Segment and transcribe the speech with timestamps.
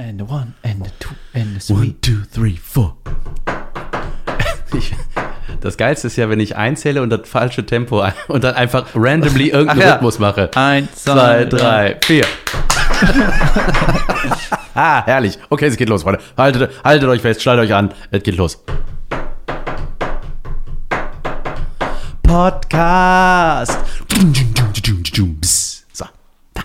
[0.00, 1.76] And a one, and a two, and a three.
[1.76, 2.96] One, two, three, four.
[4.72, 4.94] Ich,
[5.60, 8.86] das Geilste ist ja, wenn ich einzähle und das falsche Tempo ein- und dann einfach
[8.94, 9.94] randomly irgendeinen ja.
[9.94, 10.48] Rhythmus mache.
[10.54, 12.24] Eins, Zwei, drei, vier.
[14.74, 15.38] ah, herrlich.
[15.50, 16.20] Okay, es geht los, Freunde.
[16.36, 17.92] Haltet, haltet euch fest, schnallt euch an.
[18.10, 18.64] Es geht los.
[22.22, 23.78] Podcast.
[25.92, 26.06] So.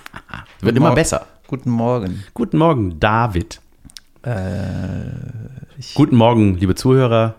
[0.61, 1.25] Wird immer besser.
[1.55, 2.21] Guten Morgen.
[2.33, 3.61] Guten Morgen, David.
[4.23, 4.33] Äh,
[5.93, 7.35] Guten Morgen, liebe Zuhörer.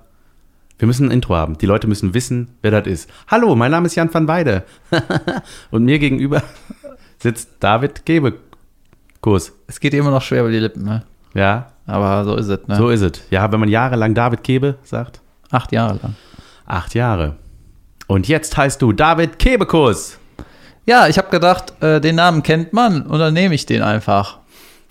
[0.78, 1.58] Wir müssen ein Intro haben.
[1.58, 3.10] Die Leute müssen wissen, wer das ist.
[3.28, 4.64] Hallo, mein Name ist Jan van Weide.
[5.70, 6.42] Und mir gegenüber
[7.18, 9.52] sitzt David Gebekus.
[9.66, 11.02] es geht immer noch schwer über die Lippen, ne?
[11.34, 12.76] Ja, Aber so ist es, ne?
[12.76, 13.22] so ist es.
[13.28, 15.20] Ja, wenn man jahrelang David Kebe sagt.
[15.50, 16.14] Acht Jahre lang.
[16.64, 17.36] Acht Jahre.
[18.06, 20.18] Und jetzt heißt du David Kebekus.
[20.86, 24.38] Ja, ich habe gedacht, äh, den Namen kennt man und dann nehme ich den einfach.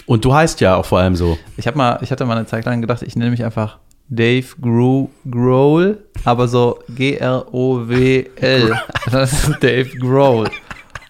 [0.05, 1.37] Und du heißt ja auch vor allem so.
[1.57, 3.77] Ich habe mal, ich hatte mal eine Zeit lang gedacht, ich nenne mich einfach
[4.09, 8.75] Dave Gro Grohl, aber so G-R-O-W-L.
[9.11, 10.49] Das ist Dave Grohl.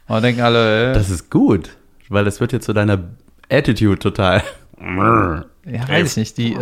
[0.08, 1.70] Und denken alle, äh, Das ist gut,
[2.10, 3.00] weil das wird jetzt zu deiner
[3.50, 4.44] Attitude total.
[5.66, 6.58] ja, weiß ich nicht, die, äh,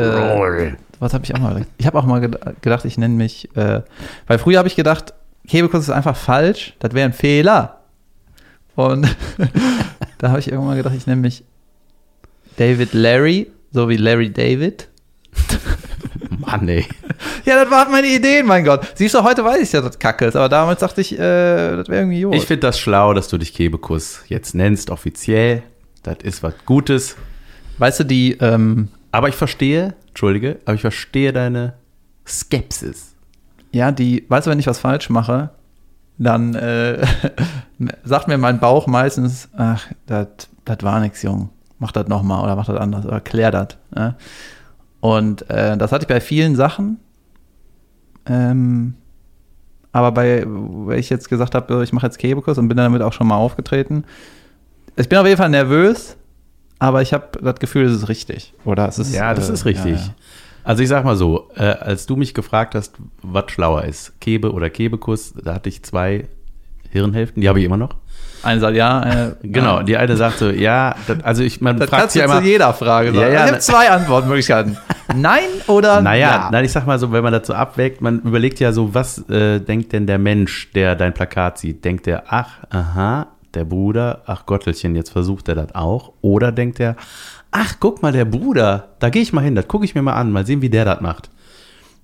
[1.00, 1.70] was habe ich auch mal gedacht?
[1.78, 3.82] Ich habe auch mal ged- gedacht, ich nenne mich, äh,
[4.28, 5.14] weil früher habe ich gedacht,
[5.48, 7.80] Kebekus ist einfach falsch, das wäre ein Fehler.
[8.76, 9.08] Und
[10.18, 11.44] da habe ich irgendwann gedacht, ich nenne mich
[12.58, 14.90] David Larry, so wie Larry David.
[16.40, 16.86] Mann, ey.
[17.46, 18.88] Ja, das waren meine Ideen, mein Gott.
[18.96, 21.18] Siehst du, heute weiß ich ja, dass das Kacke ist, aber damals dachte ich, äh,
[21.76, 22.36] das wäre irgendwie gut.
[22.36, 25.64] Ich finde das schlau, dass du dich Kebekus jetzt nennst, offiziell.
[26.04, 27.18] Das ist was Gutes.
[27.80, 31.74] weißt du, die, ähm, Aber ich verstehe, entschuldige, aber ich verstehe deine
[32.26, 33.14] Skepsis.
[33.74, 35.50] ja, die, weißt du, wenn ich was falsch mache,
[36.18, 37.06] dann äh,
[38.04, 41.50] sagt mir mein Bauch meistens, ach, das war nix, Jung.
[41.80, 43.78] Mach das nochmal oder mach das anders oder klär das.
[43.94, 44.16] Ne?
[45.02, 47.00] Und äh, das hatte ich bei vielen Sachen.
[48.26, 48.94] Ähm,
[49.92, 53.14] aber bei, wenn ich jetzt gesagt habe, ich mache jetzt Kebekus und bin damit auch
[53.14, 54.06] schon mal aufgetreten.
[54.96, 56.16] Ich bin auf jeden Fall nervös,
[56.80, 58.54] aber ich habe das Gefühl, es ist richtig.
[58.66, 60.00] Oder es ist, Ja, das äh, ist richtig.
[60.00, 60.14] ja, ja.
[60.64, 64.52] Also ich sag mal so, äh, als du mich gefragt hast, was schlauer ist, Kebe
[64.52, 66.26] oder Kebekus, da hatte ich zwei
[66.92, 67.96] Hirnhälften, die habe ich immer noch.
[68.44, 71.90] Eine sagt ja, eine, Genau, die eine sagt so, ja, das, also ich, man Das
[71.90, 73.22] fragt kannst sich ja zu jeder Frage sagen.
[73.22, 74.78] Ja, ja, ich ne- habe zwei Antwortmöglichkeiten.
[75.16, 76.50] Nein oder Naja, ja.
[76.52, 79.28] nein, ich sag mal so, wenn man das so abwägt, man überlegt ja so, was
[79.30, 81.84] äh, denkt denn der Mensch, der dein Plakat sieht?
[81.84, 86.14] Denkt der, ach, aha, der Bruder, ach Gottelchen, jetzt versucht er das auch?
[86.22, 86.96] Oder denkt er,
[87.54, 90.14] ach, guck mal, der Bruder, da gehe ich mal hin, das gucke ich mir mal
[90.14, 91.30] an, mal sehen, wie der das macht.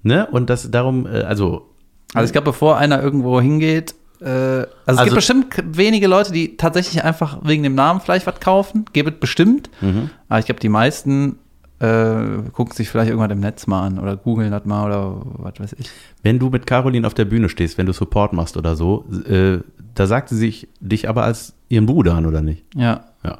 [0.03, 0.27] Ne?
[0.31, 1.67] Und das darum, äh, also,
[2.13, 6.07] Also ich glaube, bevor einer irgendwo hingeht, äh, also es Also- gibt bestimmt k- wenige
[6.07, 8.85] Leute, die tatsächlich einfach wegen dem Namen vielleicht was kaufen.
[8.93, 9.69] Gibt es bestimmt.
[9.81, 10.09] mhm.
[10.29, 11.37] Aber ich glaube, die meisten
[11.81, 15.53] äh, gucken sich vielleicht irgendwann im Netz mal an oder googeln das mal oder was
[15.61, 15.89] weiß ich.
[16.23, 19.59] wenn du mit Caroline auf der Bühne stehst, wenn du Support machst oder so, äh,
[19.95, 22.65] da sagt sie sich dich aber als ihren Bruder an, oder nicht?
[22.75, 23.37] Ja, Ja.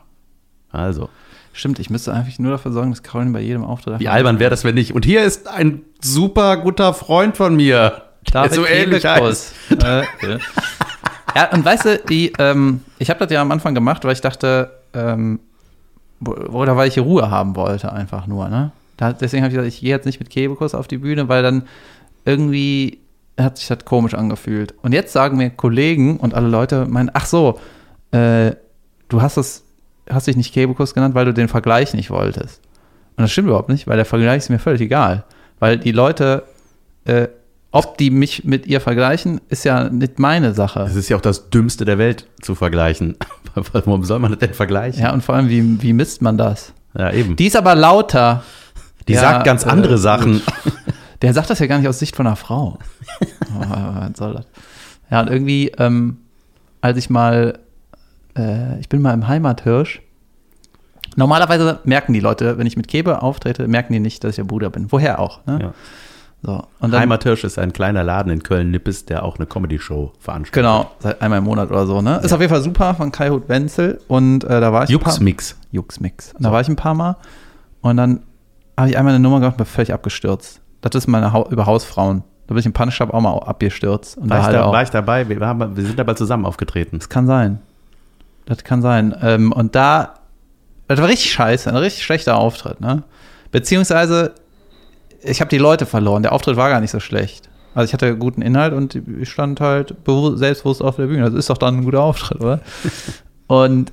[0.71, 1.09] Also.
[1.59, 1.79] Stimmt.
[1.79, 4.63] Ich müsste eigentlich nur dafür sorgen, dass Caroline bei jedem Auftritt Wie albern wäre das,
[4.63, 4.93] wenn nicht?
[4.93, 8.03] Und hier ist ein super guter Freund von mir.
[8.31, 9.53] David so ähnlich heißt.
[9.69, 9.85] Kebekus.
[9.85, 10.03] äh,
[11.35, 11.51] ja.
[11.51, 14.71] und weißt du, die, ähm, ich habe das ja am Anfang gemacht, weil ich dachte,
[14.93, 15.39] ähm,
[16.21, 18.71] oder weil ich Ruhe haben wollte, einfach nur, ne?
[18.97, 21.41] Da, deswegen habe ich gesagt, ich gehe jetzt nicht mit Kebekus auf die Bühne, weil
[21.41, 21.63] dann
[22.25, 22.99] irgendwie
[23.39, 24.73] hat sich das komisch angefühlt.
[24.81, 27.59] Und jetzt sagen mir Kollegen und alle Leute meinen, ach so,
[28.11, 28.51] äh,
[29.07, 29.63] du hast es,
[30.09, 32.61] hast dich nicht Kebekus genannt, weil du den Vergleich nicht wolltest.
[33.15, 35.25] Und das stimmt überhaupt nicht, weil der Vergleich ist mir völlig egal.
[35.59, 36.43] Weil die Leute,
[37.05, 37.27] äh,
[37.71, 40.81] ob die mich mit ihr vergleichen, ist ja nicht meine Sache.
[40.81, 43.17] Es ist ja auch das Dümmste der Welt zu vergleichen.
[43.73, 45.01] Warum soll man das denn vergleichen?
[45.01, 46.73] Ja, und vor allem, wie, wie misst man das?
[46.97, 47.35] Ja, eben.
[47.35, 48.43] Die ist aber lauter.
[49.07, 50.41] Die Ja, sagt ganz äh, andere Sachen.
[51.21, 52.79] Der sagt das ja gar nicht aus Sicht von einer Frau.
[53.51, 54.45] Oh, was soll das?
[55.09, 56.17] Ja, und irgendwie, ähm,
[56.81, 57.57] als ich mal,
[58.39, 60.01] äh, ich bin mal im Heimathirsch.
[61.15, 64.43] Normalerweise merken die Leute, wenn ich mit Kebe auftrete, merken die nicht, dass ich der
[64.43, 64.91] Bruder bin.
[64.91, 65.45] Woher auch?
[65.45, 65.59] Ne?
[65.61, 65.73] Ja.
[66.41, 70.53] So, und dann, Heimathirsch ist ein kleiner Laden in Köln-Nippes, der auch eine Comedy-Show veranstaltet.
[70.53, 72.01] Genau, seit einmal im Monat oder so.
[72.01, 72.21] Ne?
[72.23, 73.99] Ist auf jeden Fall super von Kai Hut Wenzel.
[74.07, 74.89] Und äh, da war ich.
[74.89, 75.57] ein paar- Juxmix.
[75.71, 76.31] Juxmix.
[76.33, 77.17] Und da war ich ein paar Mal
[77.81, 78.21] und dann
[78.77, 80.61] habe ich einmal eine Nummer gemacht und bin völlig abgestürzt.
[80.79, 82.23] Das ist meine Hau über Hausfrauen.
[82.47, 84.17] Da bin ich im Punch-Up auch mal abgestürzt.
[84.17, 84.71] Und War, da ich halt da, auch.
[84.73, 85.27] war ich dabei?
[85.27, 86.97] Wir, haben, wir sind aber zusammen aufgetreten.
[86.99, 87.59] Das kann sein.
[88.49, 89.15] Das kann sein.
[89.21, 90.15] Ähm, und da,
[90.87, 93.03] das war richtig scheiße, ein richtig schlechter Auftritt, ne?
[93.51, 94.33] Beziehungsweise,
[95.23, 96.23] ich habe die Leute verloren.
[96.23, 97.49] Der Auftritt war gar nicht so schlecht.
[97.75, 101.23] Also ich hatte guten Inhalt und ich stand halt bewu- selbstbewusst auf der Bühne.
[101.23, 102.59] Das ist doch dann ein guter Auftritt, oder?
[103.47, 103.91] und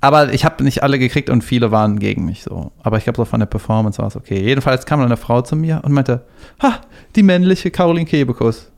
[0.00, 2.70] Aber ich habe nicht alle gekriegt und viele waren gegen mich so.
[2.82, 4.40] Aber ich glaube, so von der Performance war es okay.
[4.40, 6.24] Jedenfalls kam dann eine Frau zu mir und meinte,
[6.62, 6.80] ha,
[7.16, 8.70] die männliche Caroline Kebekus.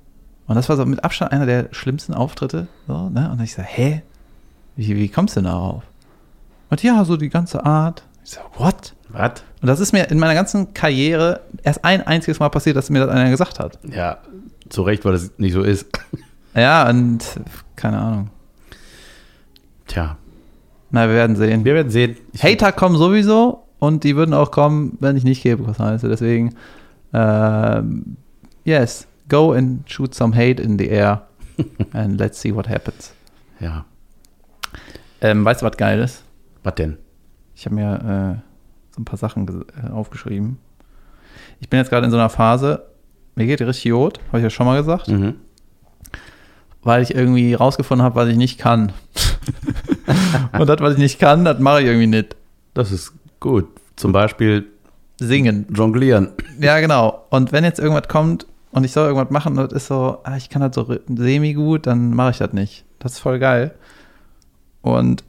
[0.46, 2.66] Und das war so mit Abstand einer der schlimmsten Auftritte.
[2.88, 3.31] So, ne?
[3.31, 4.02] Und ich so, hä?
[4.76, 5.82] Wie, wie kommst du denn darauf?
[6.70, 8.05] Und ja, so die ganze Art.
[8.25, 8.94] Ich so, what?
[9.08, 9.43] Was?
[9.61, 13.00] Und das ist mir in meiner ganzen Karriere erst ein einziges Mal passiert, dass mir
[13.05, 13.78] das einer gesagt hat.
[13.93, 14.19] Ja,
[14.69, 15.87] zu Recht, weil das nicht so ist.
[16.52, 17.25] Ja, und
[17.76, 18.31] keine Ahnung.
[19.87, 20.17] Tja,
[20.90, 21.64] Na, wir werden sehen.
[21.64, 22.16] wir werden sehen.
[22.32, 26.08] Ich- Hater kommen sowieso und die würden auch kommen, wenn ich nicht Kebekus heiße.
[26.08, 26.55] Deswegen,
[27.12, 28.16] ähm,
[28.64, 31.23] yes, go and shoot some hate in the air
[31.93, 33.12] and let's see what happens.
[33.61, 33.84] Ja,
[35.20, 36.25] Ähm, weißt du, was geil ist?
[36.62, 36.99] was denn?
[37.55, 39.46] Ich habe mir äh, so ein paar Sachen
[39.82, 40.58] äh, aufgeschrieben.
[41.61, 42.84] Ich bin jetzt gerade in so einer Phase,
[43.34, 45.37] mir geht richtig Jod, habe ich ja schon mal gesagt, Mhm.
[46.82, 48.93] weil ich irgendwie rausgefunden habe, was ich nicht kann.
[50.58, 52.37] und das, was ich nicht kann, das mache ich irgendwie nicht.
[52.75, 53.69] Das ist gut.
[53.96, 54.66] Zum Beispiel
[55.19, 55.66] Singen.
[55.75, 56.31] jonglieren.
[56.61, 57.25] Ja, genau.
[57.31, 60.37] Und wenn jetzt irgendwas kommt und ich soll irgendwas machen und das ist so, ah,
[60.37, 62.84] ich kann das so ri- semi-gut, dann mache ich das nicht.
[62.99, 63.75] Das ist voll geil.
[64.82, 65.24] Und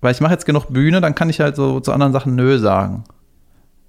[0.00, 2.58] weil ich mache jetzt genug Bühne, dann kann ich halt so zu anderen Sachen Nö
[2.58, 3.04] sagen.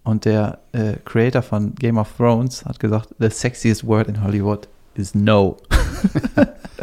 [0.04, 4.68] Und der äh, Creator von Game of Thrones hat gesagt, the sexiest word in Hollywood
[4.96, 5.58] is no.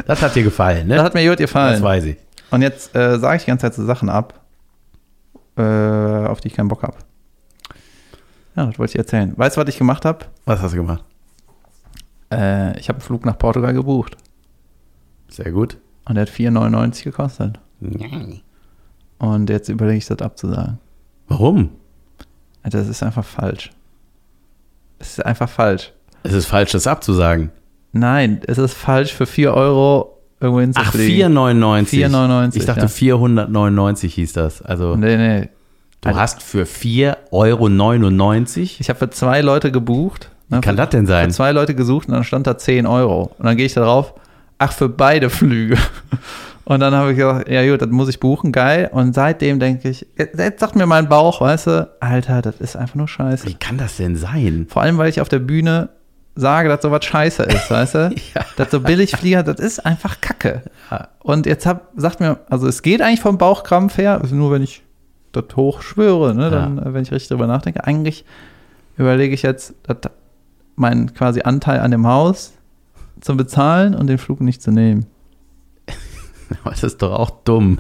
[0.07, 0.97] Das hat dir gefallen, ne?
[0.97, 1.83] Das hat mir gut das gefallen.
[1.83, 2.17] weiß ich.
[2.51, 4.41] Und jetzt äh, sage ich die ganze Zeit so Sachen ab,
[5.57, 6.97] äh, auf die ich keinen Bock habe.
[8.57, 9.33] Ja, das wollte ich erzählen.
[9.37, 10.27] Weißt du, was ich gemacht habe?
[10.45, 11.05] Was hast du gemacht?
[12.31, 14.17] Äh, ich habe einen Flug nach Portugal gebucht.
[15.29, 15.79] Sehr gut.
[16.05, 17.59] Und der hat 4,99 gekostet.
[19.19, 20.79] Und jetzt überlege ich das abzusagen.
[21.29, 21.71] Warum?
[22.63, 23.71] Also Das ist einfach falsch.
[24.99, 25.93] Es ist einfach falsch.
[26.23, 27.51] Es ist falsch, das abzusagen.
[27.93, 31.33] Nein, es ist falsch für 4 Euro irgendwo Ach, hinzufliegen.
[31.33, 32.07] 4,99.
[32.09, 32.89] 4,99, Ich dachte, ja.
[32.89, 34.63] 499 hieß das.
[34.63, 35.49] Also, Nee, nee.
[36.01, 38.71] du hast für 4,99 Euro.
[38.81, 40.31] Ich habe für zwei Leute gebucht.
[40.49, 41.31] Ne, Wie kann für, das denn sein?
[41.31, 43.33] Für zwei Leute gesucht und dann stand da 10 Euro.
[43.39, 44.15] Und dann gehe ich da drauf,
[44.59, 45.77] ach, für beide Flüge.
[46.65, 48.89] Und dann habe ich gesagt, ja gut, das muss ich buchen, geil.
[48.93, 52.95] Und seitdem denke ich, jetzt sagt mir mein Bauch, weißt du, Alter, das ist einfach
[52.95, 53.47] nur scheiße.
[53.47, 54.67] Wie kann das denn sein?
[54.69, 55.91] Vor allem, weil ich auf der Bühne
[56.37, 58.15] sage, dass sowas scheiße ist, weißt du?
[58.35, 58.45] Ja.
[58.57, 60.63] Dass so Billigflieger, das ist einfach Kacke.
[60.91, 61.09] Ja.
[61.21, 64.63] Und jetzt hab, sagt mir, also es geht eigentlich vom Bauchkrampf her, also nur wenn
[64.63, 64.83] ich
[65.33, 68.25] das hochschwöre, ne, dann, äh, wenn ich richtig drüber nachdenke, eigentlich
[68.97, 70.11] überlege ich jetzt, dass
[70.77, 72.53] meinen quasi Anteil an dem Haus
[73.21, 75.07] zu bezahlen und den Flug nicht zu nehmen.
[76.65, 77.79] Das ist doch auch dumm.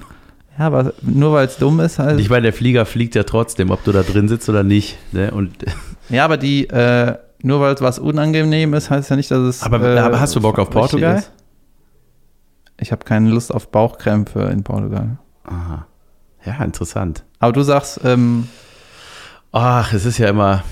[0.58, 2.20] Ja, aber nur weil es dumm ist, halt.
[2.20, 4.96] Ich meine, der Flieger fliegt ja trotzdem, ob du da drin sitzt oder nicht.
[5.12, 5.30] Ne?
[5.32, 5.52] Und,
[6.10, 9.62] Ja, aber die, äh, nur weil es was unangenehm ist, heißt ja nicht, dass es.
[9.62, 11.16] Aber- äh, aber hast du Bock auf Portugal?
[11.18, 11.32] ist.
[12.78, 15.18] Ich habe keine Lust auf Bauchkrämpfe in Portugal.
[15.44, 15.86] aha.
[16.44, 17.24] Ja, interessant.
[17.38, 18.48] Aber du sagst, ähm,
[19.52, 20.62] Ach, es ist ja immer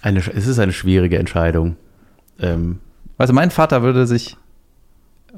[0.00, 1.76] eine, es ist eine schwierige Entscheidung.
[2.40, 2.78] Ähm,
[3.18, 4.36] also mein Vater würde sich,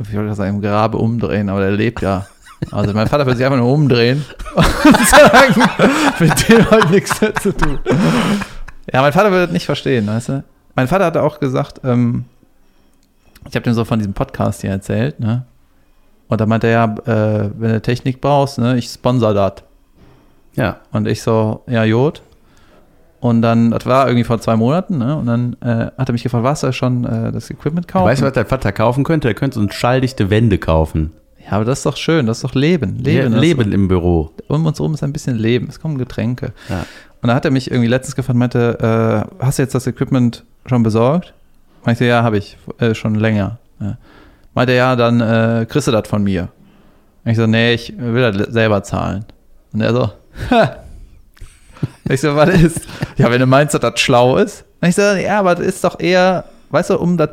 [0.08, 2.26] ich wollte sagen, im Grabe umdrehen, aber der lebt ja.
[2.70, 4.24] Also mein Vater würde sich einfach nur umdrehen
[4.54, 5.62] und sagen,
[6.18, 7.78] mit dem hat nichts mehr zu tun.
[8.92, 10.44] Ja, mein Vater würde das nicht verstehen, weißt du?
[10.74, 12.24] Mein Vater hatte auch gesagt, ähm,
[13.48, 15.46] ich habe dem so von diesem Podcast hier erzählt, ne?
[16.28, 19.54] Und da meinte er, ja, äh, wenn du Technik brauchst, ne, ich sponsor das.
[20.54, 22.22] ja, Und ich so, ja, Jod.
[23.20, 25.14] Und dann, das war irgendwie vor zwei Monaten, ne?
[25.16, 28.06] Und dann äh, hat er mich gefragt, was er schon äh, das Equipment kaufen?
[28.06, 29.28] weißt du, was dein Vater kaufen könnte?
[29.28, 31.12] Er könnte uns schalldichte Wände kaufen.
[31.44, 32.96] Ja, aber das ist doch schön, das ist doch Leben.
[33.04, 34.30] Ja, Leben, das- Leben im Büro.
[34.48, 36.52] Um uns rum ist ein bisschen Leben, es kommen Getränke.
[36.68, 36.86] Ja.
[37.22, 40.44] Und da hat er mich irgendwie letztens gefragt, meinte, äh, hast du jetzt das Equipment
[40.66, 41.34] schon besorgt?
[41.84, 43.58] Meinte, ja, habe ich, äh, schon länger.
[43.80, 43.98] Ja.
[44.54, 46.48] Meinte, ja, dann äh, kriegst du das von mir.
[47.24, 49.26] Und ich so, nee, ich will das selber zahlen.
[49.74, 50.10] Und er so,
[50.50, 50.76] ha.
[52.08, 52.80] Ich so, was ist?
[53.18, 54.64] Ja, wenn du meinst, dass das schlau ist.
[54.80, 57.30] Und ich so, ja, aber das ist doch eher, weißt du, um das,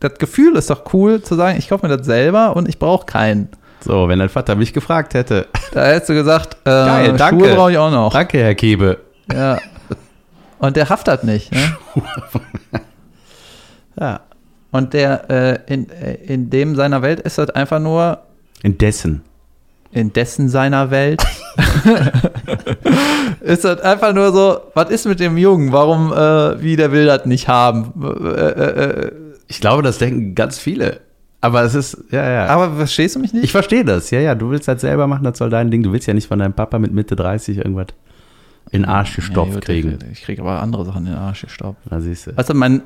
[0.00, 3.06] das Gefühl ist doch cool zu sagen, ich kaufe mir das selber und ich brauche
[3.06, 3.48] keinen.
[3.80, 5.46] So, wenn dein Vater mich gefragt hätte.
[5.72, 7.44] Da hättest du gesagt, äh, Geil, danke.
[7.44, 8.12] Schuhe brauche ich auch noch.
[8.12, 8.98] Danke, Herr Kebe.
[9.32, 9.58] Ja.
[10.58, 11.52] Und der haftet nicht.
[11.52, 11.76] Ne?
[14.00, 14.20] ja.
[14.72, 18.18] Und der, äh, in, äh, in dem seiner Welt ist das einfach nur,
[18.62, 19.22] In dessen.
[19.92, 21.22] In dessen seiner Welt,
[23.40, 25.72] ist das einfach nur so, was ist mit dem Jungen?
[25.72, 27.92] Warum, äh, wie der will das nicht haben?
[28.02, 29.12] Äh, äh, äh,
[29.48, 31.00] Ich glaube, das denken ganz viele.
[31.40, 32.46] Aber es ist, ja, ja.
[32.46, 33.44] aber verstehst du mich nicht?
[33.44, 34.10] ich verstehe das.
[34.10, 35.82] Ja, ja, du willst das selber machen, das soll dein Ding.
[35.82, 37.86] Du willst ja nicht von deinem Papa mit Mitte 30 irgendwas
[38.70, 39.98] in den Arsch gestopft gut, kriegen.
[40.04, 41.80] Ich, ich kriege aber andere Sachen in den Arsch gestopft.
[41.88, 42.32] Da siehst du.
[42.36, 42.82] Also mein,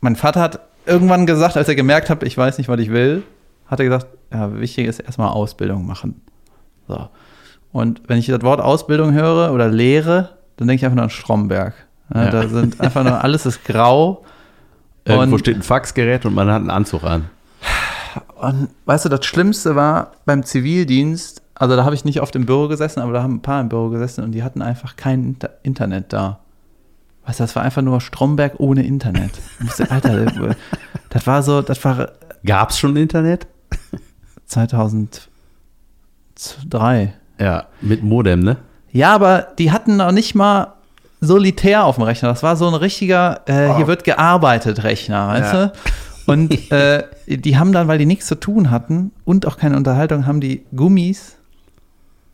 [0.00, 3.22] mein Vater hat irgendwann gesagt, als er gemerkt hat, ich weiß nicht, was ich will,
[3.66, 6.22] hat er gesagt, ja, wichtig ist erstmal Ausbildung machen.
[6.88, 7.08] So.
[7.72, 11.10] Und wenn ich das Wort Ausbildung höre oder Lehre, dann denke ich einfach nur an
[11.10, 11.74] Stromberg.
[12.14, 12.30] Ja, Ja.
[12.30, 14.24] Da sind einfach nur, alles ist grau.
[15.04, 17.26] Irgendwo Und- steht ein Faxgerät und man hat einen Anzug an.
[18.40, 22.46] Und weißt du, das Schlimmste war beim Zivildienst, also da habe ich nicht oft im
[22.46, 25.24] Büro gesessen, aber da haben ein paar im Büro gesessen und die hatten einfach kein
[25.24, 26.38] Inter Internet da.
[27.26, 29.32] Weißt du, das war einfach nur Stromberg ohne Internet.
[29.60, 30.54] Musste, Alter,
[31.10, 32.12] das war so, das war
[32.46, 33.46] Gab es schon Internet?
[36.38, 37.12] 2003.
[37.40, 38.56] Ja, mit Modem, ne?
[38.92, 40.74] Ja, aber die hatten noch nicht mal
[41.20, 42.28] solitär auf dem Rechner.
[42.28, 45.66] Das war so ein richtiger, äh, hier wird gearbeitet Rechner, weißt Ja.
[45.66, 45.72] du?
[46.32, 50.26] Und äh, die haben dann, weil die nichts zu tun hatten und auch keine Unterhaltung,
[50.26, 51.36] haben die Gummis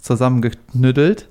[0.01, 1.29] zusammengeknüttelt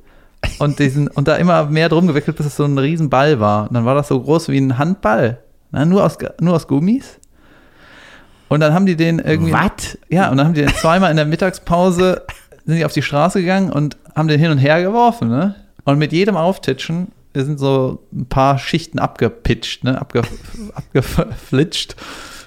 [0.60, 3.68] und, diesen, und da immer mehr drum gewickelt, bis es so ein Riesenball war.
[3.68, 5.38] Und dann war das so groß wie ein Handball.
[5.72, 7.20] Na, nur, aus, nur aus Gummis.
[8.50, 9.52] Und dann haben die den irgendwie.
[9.54, 9.98] Was?
[10.10, 12.24] Ja, und dann haben die den zweimal in der Mittagspause
[12.66, 15.56] sind die auf die Straße gegangen und haben den hin und her geworfen, ne?
[15.86, 20.00] Und mit jedem Auftitschen sind so ein paar Schichten abgepitcht, ne?
[20.00, 20.22] Abge,
[20.74, 21.96] abgeflitscht.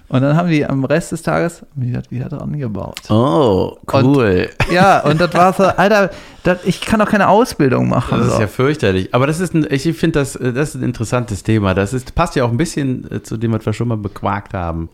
[0.09, 3.01] Und dann haben die am Rest des Tages das wieder dran gebaut.
[3.11, 4.49] Oh, cool.
[4.71, 6.11] Ja, und das war so, Alter,
[6.45, 8.19] das, ich kann doch keine Ausbildung machen.
[8.19, 8.41] Das ist so.
[8.41, 9.13] ja fürchterlich.
[9.13, 11.75] Aber das ist ein, ich finde das, das ist ein interessantes Thema.
[11.75, 14.55] Das ist, passt ja auch ein bisschen äh, zu dem, was wir schon mal bequakt
[14.55, 14.91] haben.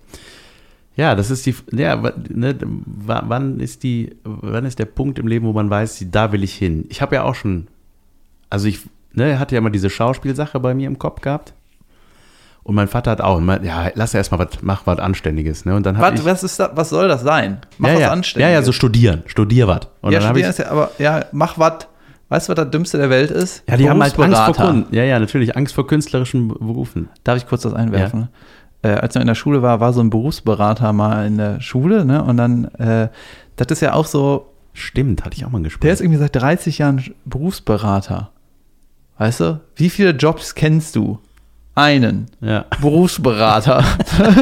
[0.97, 1.97] Ja, das ist die, ja,
[2.29, 6.33] ne, wa- wann ist die, wann ist der Punkt im Leben, wo man weiß, da
[6.33, 6.85] will ich hin?
[6.91, 7.67] Ich habe ja auch schon,
[8.51, 8.81] also ich,
[9.15, 11.55] ne, hatte ja mal diese Schauspielsache bei mir im Kopf gehabt.
[12.65, 15.75] Und mein Vater hat auch, immer, ja, lass erst mal was, mach was Anständiges, ne?
[15.75, 17.59] Und dann was, ich, was, ist da, was soll das sein?
[17.79, 18.51] Mach ja, was ja, Anständiges.
[18.53, 19.81] ja, ja, so studieren, studier was.
[20.01, 21.89] Und ja, dann habe ich, studieren ist ja, aber ja, mach was.
[22.29, 23.63] Weißt du, was das Dümmste der Welt ist?
[23.69, 24.55] ja, die haben halt Angst vor.
[24.55, 24.95] Kunden.
[24.95, 27.09] Ja, ja, natürlich, Angst vor künstlerischen Berufen.
[27.25, 28.29] Darf ich kurz das einwerfen?
[28.83, 32.05] Äh, als man in der Schule war, war so ein Berufsberater mal in der Schule,
[32.05, 32.23] ne?
[32.23, 33.09] Und dann, äh,
[33.57, 35.83] das ist ja auch so, Stimmt, hatte ich auch mal Gespräch.
[35.83, 38.31] der ist irgendwie seit 30 Jahren Berufsberater.
[39.19, 39.61] Weißt du?
[39.77, 41.19] Wie viele Jobs kennst du?
[41.75, 42.27] Einen.
[42.41, 42.65] ja.
[42.81, 43.85] Berufsberater.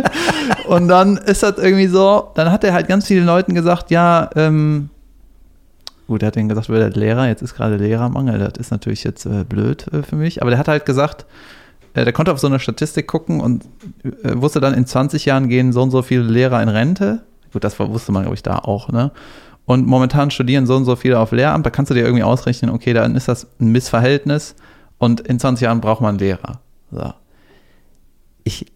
[0.69, 4.31] und dann ist das irgendwie so, dann hat er halt ganz vielen Leuten gesagt, ja,
[4.35, 4.91] ähm,
[6.09, 9.05] gut, er hat denen gesagt, wer der Lehrer, jetzt ist gerade Lehrermangel, das ist natürlich
[9.05, 11.25] jetzt äh, blöd äh, für mich, aber der hat halt gesagt,
[11.95, 13.65] äh, der konnte auf so eine Statistik gucken und
[14.05, 17.23] äh, wusste dann, in 20 Jahren gehen so und so viele Lehrer in Rente.
[17.53, 19.11] Gut, das wusste man, glaube ich, da auch, ne?
[19.67, 22.73] Und momentan studieren so und so viele auf Lehramt, da kannst du dir irgendwie ausrechnen,
[22.73, 24.57] okay, dann ist das ein Missverhältnis
[24.99, 26.61] und in 20 Jahren braucht man Lehrer.
[26.91, 27.13] So
[28.45, 28.67] ich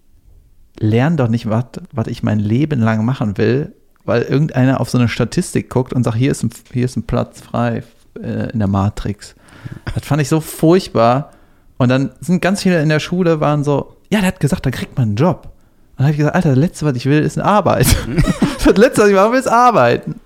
[0.78, 4.98] lerne doch nicht, was was ich mein Leben lang machen will, weil irgendeiner auf so
[4.98, 7.82] eine Statistik guckt und sagt, hier ist ein, hier ist ein Platz frei
[8.20, 9.34] äh, in der Matrix.
[9.94, 11.30] Das fand ich so furchtbar.
[11.76, 14.70] Und dann sind ganz viele in der Schule, waren so, ja, der hat gesagt, da
[14.70, 15.42] kriegt man einen Job.
[15.44, 15.50] Und
[15.98, 17.86] dann habe ich gesagt, Alter, das Letzte, was ich will, ist eine Arbeit.
[18.64, 20.20] das Letzte, was ich machen will, ist arbeiten.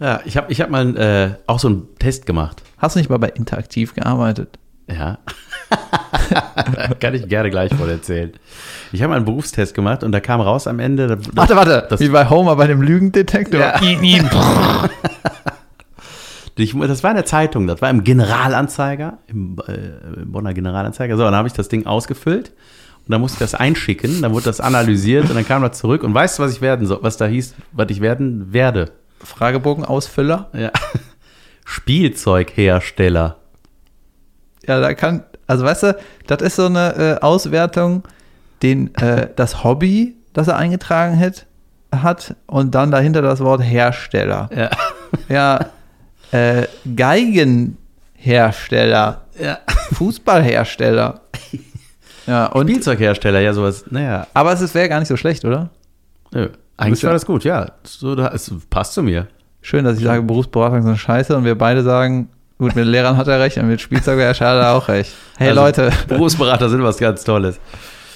[0.00, 2.62] Ja, ich habe ich hab mal äh, auch so einen Test gemacht.
[2.78, 4.58] Hast du nicht mal bei Interaktiv gearbeitet?
[4.88, 5.18] Ja.
[7.00, 8.32] Kann ich gerne gleich voll erzählen.
[8.92, 11.06] Ich habe mal einen Berufstest gemacht und da kam raus am Ende.
[11.06, 13.60] da- Warte, warte, Das- wie bei Homer bei dem Lügendetektor.
[13.60, 13.80] Ja.
[16.56, 21.16] Ich, das war in der Zeitung, das war im Generalanzeiger, im, äh, im Bonner Generalanzeiger.
[21.16, 22.52] So, dann habe ich das Ding ausgefüllt
[23.06, 26.02] und dann musste ich das einschicken, dann wurde das analysiert und dann kam das zurück.
[26.02, 28.92] Und weißt du, was ich werden soll, was da hieß, was ich werden werde?
[29.20, 30.50] Fragebogenausfüller.
[30.52, 30.70] Ja.
[31.64, 33.36] Spielzeughersteller.
[34.66, 38.04] Ja, da kann, also weißt du, das ist so eine äh, Auswertung,
[38.62, 41.46] den, äh, das Hobby, das er eingetragen hat,
[41.90, 44.48] hat und dann dahinter das Wort Hersteller.
[44.54, 44.70] Ja.
[45.28, 45.66] Ja,
[46.32, 49.58] äh, Geigenhersteller, ja.
[49.92, 51.20] Fußballhersteller.
[52.24, 54.28] Ja, und, Spielzeughersteller, ja, sowas, naja.
[54.32, 55.70] aber es wäre gar nicht so schlecht, oder?
[56.32, 56.50] Nö.
[56.76, 57.72] Eigentlich war das gut, ja.
[57.82, 59.26] So, da, es passt zu mir.
[59.60, 63.16] Schön, dass ich sage, Berufsberatung ist eine Scheiße und wir beide sagen, gut, mit Lehrern
[63.16, 65.12] hat er recht und mit Spielzeughersteller hat er auch recht.
[65.36, 67.58] Hey Also, Leute, Berufsberater sind was ganz Tolles.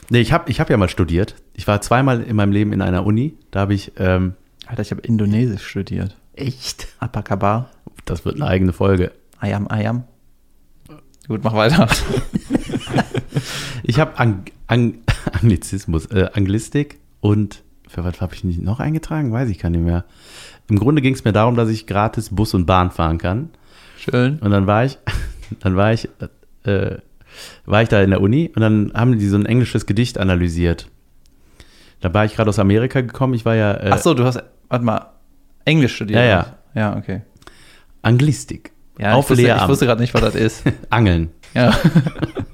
[0.08, 1.34] Nee, ich habe ich hab ja mal studiert.
[1.54, 3.34] Ich war zweimal in meinem Leben in einer Uni.
[3.50, 4.34] Da habe ich, ähm,
[4.66, 6.14] Alter, ich habe Indonesisch studiert.
[6.34, 6.86] echt?
[7.00, 7.70] Apakabar.
[8.06, 9.12] Das wird eine eigene Folge.
[9.38, 10.04] Ayam, Ayam.
[11.28, 11.88] Gut, mach weiter.
[13.82, 14.98] Ich habe Ang Ang
[15.32, 19.32] Anglizismus, äh, Anglistik und für was habe ich nicht noch eingetragen?
[19.32, 20.04] Weiß ich gar nicht mehr.
[20.68, 23.50] Im Grunde ging es mir darum, dass ich gratis Bus und Bahn fahren kann.
[23.96, 24.38] Schön.
[24.40, 24.98] Und dann war ich,
[25.60, 26.08] dann war ich,
[26.64, 26.96] äh,
[27.64, 30.88] war ich da in der Uni und dann haben die so ein englisches Gedicht analysiert.
[32.00, 33.34] Da war ich gerade aus Amerika gekommen.
[33.34, 35.12] Ich war ja äh, Ach so, du hast, warte mal,
[35.64, 36.18] Englisch studiert.
[36.18, 36.56] Ja, ja.
[36.74, 37.22] Ja, okay.
[38.06, 38.72] Anglistik.
[38.98, 40.62] Ja, auf ich wusste, ich wusste gerade nicht, was das ist.
[40.90, 41.30] Angeln.
[41.54, 41.76] Ja.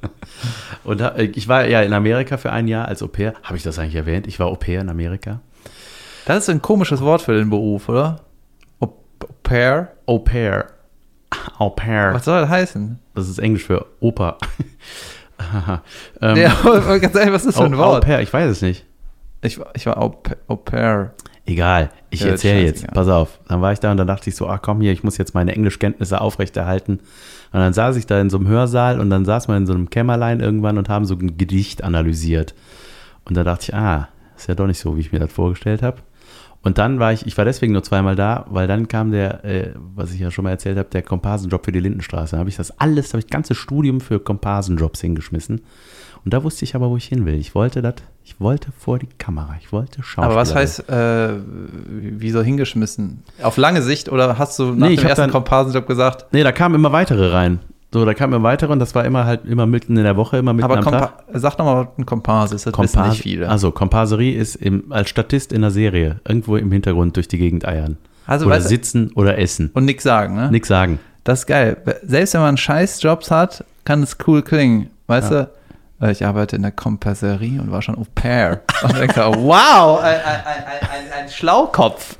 [0.84, 3.34] Und da, äh, ich war ja in Amerika für ein Jahr als Au pair.
[3.44, 4.26] Habe ich das eigentlich erwähnt?
[4.26, 5.40] Ich war Au pair in Amerika.
[6.26, 8.20] Das ist ein komisches Wort für den Beruf, oder?
[8.80, 8.86] Au,
[9.44, 9.92] pair?
[10.06, 10.66] Au pair.
[11.58, 12.12] Au pair.
[12.14, 12.98] Was soll das heißen?
[13.14, 14.38] Das ist Englisch für Opa.
[16.20, 16.54] ähm, Ja,
[16.98, 18.04] ganz ehrlich, was ist das für ein Au, Au Wort?
[18.04, 18.84] pair, ich weiß es nicht.
[19.42, 20.08] Ich, war- ich war Au
[20.56, 21.14] pair.
[21.44, 22.86] Egal, ich Ja, erzähle jetzt.
[22.86, 23.40] Pass auf.
[23.48, 25.34] Dann war ich da und dann dachte ich so, ach komm hier, ich muss jetzt
[25.34, 27.00] meine Englischkenntnisse aufrechterhalten.
[27.52, 29.74] Und dann saß ich da in so einem Hörsaal und dann saß man in so
[29.74, 32.54] einem Kämmerlein irgendwann und haben so ein Gedicht analysiert.
[33.24, 35.82] Und da dachte ich, ah, ist ja doch nicht so, wie ich mir das vorgestellt
[35.82, 35.98] habe.
[36.62, 39.72] Und dann war ich, ich war deswegen nur zweimal da, weil dann kam der, äh,
[39.96, 42.36] was ich ja schon mal erzählt habe, der Komparsenjob für die Lindenstraße.
[42.36, 45.62] Da habe ich das alles, da habe ich das ganze Studium für Komparsenjobs hingeschmissen.
[46.24, 47.34] Und da wusste ich aber, wo ich hin will.
[47.34, 50.24] Ich wollte das, ich wollte vor die Kamera, ich wollte schauen.
[50.24, 51.30] Aber was heißt, äh,
[51.88, 53.22] wieso hingeschmissen?
[53.42, 56.52] Auf lange Sicht oder hast du nach Nee, ich dem ersten Komparsenjob gesagt, Nee, da
[56.52, 57.58] kamen immer weitere rein.
[57.92, 60.38] So, da kamen immer weitere und das war immer halt immer mitten in der Woche,
[60.38, 61.26] immer mitten aber am Tag.
[61.26, 63.48] Kompa sag doch mal, was ein Komparse ist, das wissen nicht viele.
[63.48, 67.66] Also Komparserie ist im, als Statist in der Serie irgendwo im Hintergrund durch die Gegend
[67.66, 67.98] eiern.
[68.26, 69.70] Also, oder sitzen oder essen.
[69.74, 70.50] Und nix sagen, ne?
[70.50, 71.00] Nix sagen.
[71.24, 71.76] Das ist geil.
[72.02, 74.88] Selbst wenn man Scheißjobs hat, kann es cool klingen.
[75.06, 75.50] Weißt du?
[76.02, 78.62] Äh, Ich arbeite in der Komparserie und war schon au pair.
[78.82, 82.16] Und denke, wow, ein, ein, ein, ein, Schlaukopf.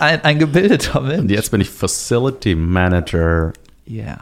[0.00, 1.30] Ein, ein gebildeter Und Mensch.
[1.32, 3.52] jetzt bin ich Facility Manager.
[3.88, 4.18] Yeah.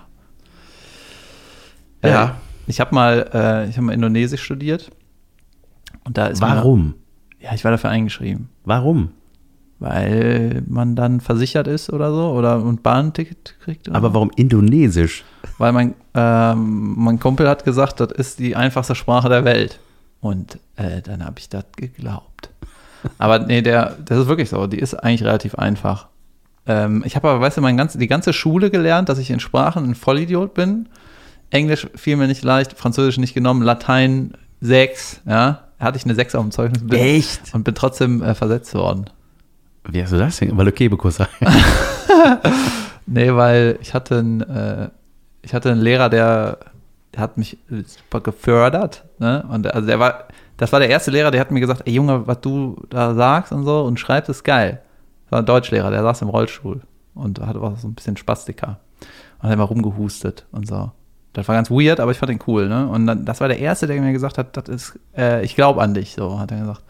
[2.03, 2.25] Ja.
[2.25, 2.29] Äh,
[2.67, 4.91] ich habe mal, äh, ich habe mal Indonesisch studiert.
[6.05, 6.95] Und da ist mir- Warum?
[7.41, 8.49] ja, ich war dafür eingeschrieben.
[8.65, 9.11] Warum?
[9.79, 13.89] Weil man dann versichert ist oder so oder ein Bahnticket kriegt.
[13.89, 15.23] Oder Aber warum Indonesisch?
[15.59, 19.81] Weil mein, ähm, mein Kumpel hat gesagt, das ist die einfachste Sprache der Welt.
[20.21, 22.51] Und äh, dann habe ich das geglaubt.
[23.19, 24.67] Aber nee, der, das ist wirklich so.
[24.67, 26.09] Die ist eigentlich relativ einfach.
[26.67, 29.41] Ähm, ich habe aber, weißt du, mein ganze, die ganze Schule gelernt, dass ich in
[29.41, 30.89] Sprachen ein Vollidiot bin.
[31.51, 35.63] Englisch fiel mir nicht leicht, Französisch nicht genommen, Latein 6, ja.
[35.79, 36.83] Hatte ich eine 6 auf dem Zeugnis.
[36.85, 37.55] Bin, Echt?
[37.55, 39.11] Und bin trotzdem äh, versetzt worden.
[39.89, 40.57] Wie hast du das denn?
[40.57, 41.19] Weil du Kebekus
[43.07, 44.89] Nee, weil ich hatte einen, äh,
[45.43, 46.59] ich hatte einen Lehrer, der,
[47.17, 49.05] hat mich super gefördert.
[49.19, 49.45] Ne?
[49.51, 50.25] Und also der war,
[50.57, 53.53] das war der erste Lehrer, der hat mir gesagt, ey Junge, was du da sagst
[53.53, 54.83] und so und schreibst, ist geil.
[55.25, 56.83] Das war ein Deutschlehrer, der saß im Rollstuhl
[57.15, 58.79] und hatte auch so ein bisschen Spastika.
[59.39, 60.93] Und hat immer rumgehustet und so.
[61.33, 62.89] Das war ganz weird, aber ich fand ihn cool, ne?
[62.89, 65.83] Und dann, das war der Erste, der mir gesagt hat, das ist, äh, ich glaube
[65.83, 66.83] an dich, so hat er gesagt.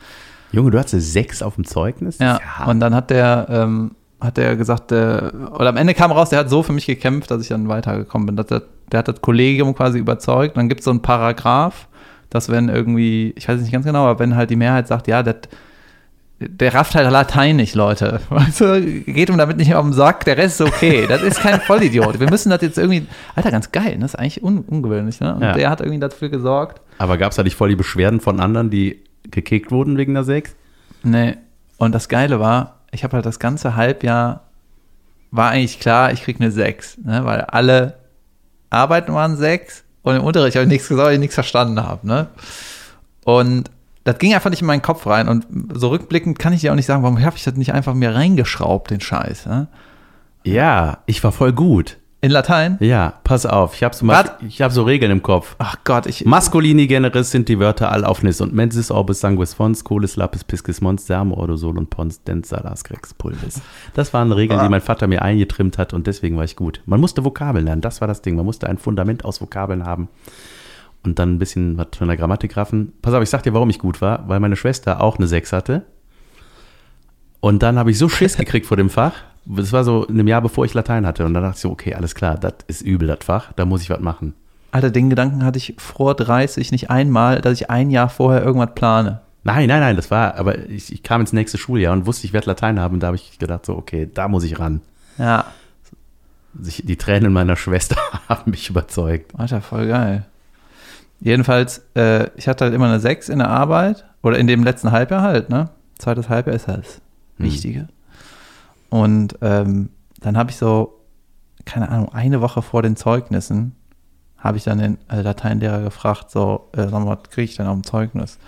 [0.52, 2.18] Junge, du hattest sechs auf dem Zeugnis?
[2.18, 2.68] Ja, hart.
[2.68, 6.38] und dann hat der, ähm, hat der gesagt, äh, oder am Ende kam raus, der
[6.40, 8.36] hat so für mich gekämpft, dass ich dann weitergekommen bin.
[8.36, 10.56] Der, der hat das Kollegium quasi überzeugt.
[10.56, 11.88] Dann gibt es so einen Paragraph,
[12.30, 15.06] dass wenn irgendwie, ich weiß es nicht ganz genau, aber wenn halt die Mehrheit sagt,
[15.08, 15.36] ja, das,
[16.38, 18.20] der rafft halt Latein nicht, Leute.
[18.28, 21.06] Weißt du, geht ihm damit nicht auf den Sack, der Rest ist okay.
[21.08, 22.20] Das ist kein Vollidiot.
[22.20, 24.00] Wir müssen das jetzt irgendwie, Alter, ganz geil, ne?
[24.00, 25.34] das ist eigentlich un ungewöhnlich, ne?
[25.34, 25.52] Und Ja.
[25.52, 26.80] der hat irgendwie dafür gesorgt.
[26.98, 30.24] Aber gab es da nicht voll die Beschwerden von anderen, die gekickt wurden wegen der
[30.24, 30.54] Sechs?
[31.02, 31.36] Nee.
[31.78, 34.42] Und das Geile war, ich habe halt das ganze Halbjahr,
[35.30, 37.24] war eigentlich klar, ich krieg eine 6, ne?
[37.24, 37.98] weil alle
[38.70, 42.06] Arbeiten waren 6 und im Unterricht habe ich nichts gesagt, weil ich nichts verstanden habe.
[42.06, 42.28] Ne?
[43.24, 43.70] Und
[44.04, 45.28] das ging einfach nicht in meinen Kopf rein.
[45.28, 47.92] Und so rückblickend kann ich dir auch nicht sagen, warum habe ich das nicht einfach
[47.92, 49.46] mir reingeschraubt, den Scheiß.
[49.46, 49.66] Ne?
[50.44, 51.96] Ja, ich war voll gut.
[52.22, 52.78] In Latein?
[52.80, 55.54] Ja, pass auf, ich habe so, hab so Regeln im Kopf.
[55.58, 56.24] Ach Gott, ich.
[56.24, 61.06] Masculini generis sind die Wörter allaufnis und mensis orbis sanguis fons, colis lapis piscis mons,
[61.06, 63.60] sermo ordosol und pons dens salas grex pulvis.
[63.94, 66.80] Das waren Regeln, die mein Vater mir eingetrimmt hat und deswegen war ich gut.
[66.86, 68.34] Man musste Vokabeln lernen, das war das Ding.
[68.34, 70.08] Man musste ein Fundament aus Vokabeln haben
[71.04, 72.94] und dann ein bisschen was von der Grammatik raffen.
[73.02, 75.52] Pass auf, ich sag dir, warum ich gut war, weil meine Schwester auch eine 6
[75.52, 75.82] hatte.
[77.40, 79.12] Und dann habe ich so Schiss gekriegt vor dem Fach.
[79.46, 81.24] Das war so in einem Jahr, bevor ich Latein hatte.
[81.24, 83.82] Und dann dachte ich so, okay, alles klar, das ist übel, das Fach, da muss
[83.82, 84.34] ich was machen.
[84.72, 88.74] Alter, den Gedanken hatte ich vor 30 nicht einmal, dass ich ein Jahr vorher irgendwas
[88.74, 89.20] plane.
[89.44, 92.32] Nein, nein, nein, das war, aber ich, ich kam ins nächste Schuljahr und wusste, ich
[92.32, 92.94] werde Latein haben.
[92.94, 94.80] Und da habe ich gedacht, so, okay, da muss ich ran.
[95.18, 95.44] Ja.
[96.52, 97.96] Die Tränen meiner Schwester
[98.28, 99.32] haben mich überzeugt.
[99.38, 100.26] Alter, voll geil.
[101.20, 104.90] Jedenfalls, äh, ich hatte halt immer eine 6 in der Arbeit oder in dem letzten
[104.90, 105.70] Halbjahr halt, ne?
[105.98, 107.00] Zweites Halbjahr ist halt das
[107.38, 107.88] Wichtige.
[108.96, 111.00] Und ähm, dann habe ich so,
[111.64, 113.74] keine Ahnung, eine Woche vor den Zeugnissen
[114.38, 117.66] habe ich dann den äh, Lateinlehrer gefragt, so, äh, sag mal, was kriege ich denn
[117.66, 118.38] auf dem Zeugnis?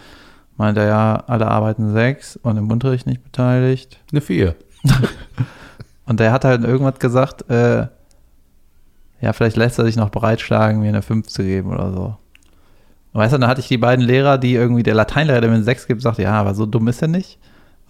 [0.56, 3.98] Meinte er, ja, alle arbeiten sechs und im Unterricht nicht beteiligt.
[4.12, 4.54] Eine Vier.
[6.06, 7.86] Und der hat halt irgendwas gesagt, äh,
[9.20, 12.16] ja, vielleicht lässt er sich noch breitschlagen, mir eine 5 zu geben oder so.
[13.12, 15.56] Und weißt du, dann hatte ich die beiden Lehrer, die irgendwie, der Lateinlehrer, der mir
[15.56, 17.38] eine 6 gibt, sagte, ja, aber so dumm ist er nicht.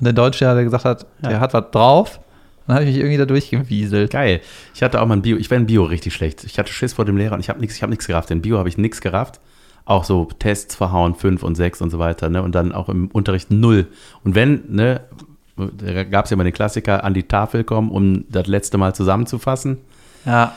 [0.01, 1.29] Und der Deutschlehrer, der gesagt hat, Ja.
[1.29, 2.21] der hat was drauf.
[2.69, 4.13] Dann habe ich mich irgendwie da durchgewieselt.
[4.13, 4.43] Geil.
[4.75, 6.45] Ich hatte auch mal ein Bio, ich war in Bio richtig schlecht.
[6.45, 8.31] Ich hatte Schiss vor dem Lehrer und ich habe nichts, ich habe nichts gerafft.
[8.31, 9.41] In Bio habe ich nichts gerafft.
[9.87, 12.43] Auch so Tests verhauen, 5 und 6 und so weiter, ne?
[12.43, 13.87] Und dann auch im Unterricht null.
[14.23, 15.01] Und wenn, ne,
[15.57, 18.95] da gab es ja immer den Klassiker, an die Tafel kommen, um das letzte Mal
[18.95, 19.79] zusammenzufassen.
[20.27, 20.55] Ja,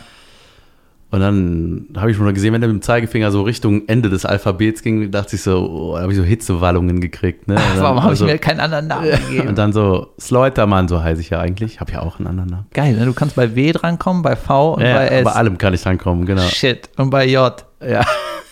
[1.11, 4.09] Und dann habe ich schon mal gesehen, wenn er mit dem Zeigefinger so Richtung Ende
[4.09, 7.49] des Alphabets ging, dachte ich so, oh, da habe ich so Hitzewallungen gekriegt.
[7.49, 7.55] Ne?
[7.55, 9.49] Dann- Warum habe also- ich mir keinen anderen Namen gegeben?
[9.49, 11.81] Und dann so, Sleutermann, so heiße ich ja eigentlich.
[11.81, 12.65] Habe ja auch einen anderen Namen.
[12.73, 13.05] Geil, ne?
[13.05, 15.25] du kannst bei W drankommen, bei V und Ja, bei S.
[15.25, 16.43] bei allem kann ich drankommen, genau.
[16.43, 16.89] Shit.
[16.95, 17.53] Und bei J.
[17.85, 18.05] Ja.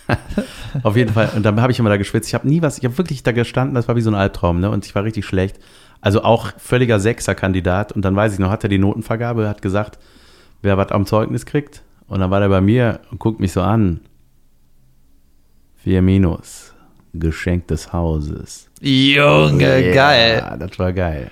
[0.83, 1.29] Auf jeden Fall.
[1.35, 2.27] Und dann habe ich immer da geschwitzt.
[2.27, 4.59] Ich habe nie was, ich habe wirklich da gestanden, das war wie so ein Albtraum,
[4.59, 4.69] ne?
[4.69, 5.57] Und ich war richtig schlecht.
[6.01, 7.91] Also auch völliger Sechser-Kandidat.
[7.93, 9.97] Und dann weiß ich noch, hat er die Notenvergabe, hat gesagt,
[10.61, 11.83] wer was am Zeugnis kriegt.
[12.09, 14.01] Und dann war der bei mir und guckt mich so an.
[15.83, 16.73] Vier Minus.
[17.13, 18.69] Geschenk des Hauses.
[18.81, 20.57] Junge, Ja, geil.
[20.59, 21.31] Das war geil.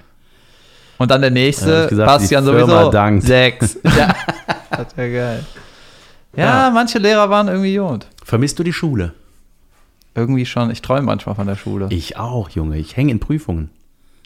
[0.97, 2.89] Und dann der Dann nächste, ich gesagt, Bastian sowieso.
[2.89, 3.23] dankt.
[3.23, 3.77] Sechs.
[3.83, 4.15] ja.
[4.71, 5.45] Das wäre geil.
[6.35, 6.69] Ja, Ja.
[6.71, 8.07] manche Lehrer waren irgendwie gut.
[8.23, 9.13] Vermisst du die Schule?
[10.15, 10.71] Irgendwie schon.
[10.71, 11.87] Ich träume manchmal von der Schule.
[11.91, 12.77] Ich auch, Junge.
[12.77, 13.69] Ich hänge in Prüfungen.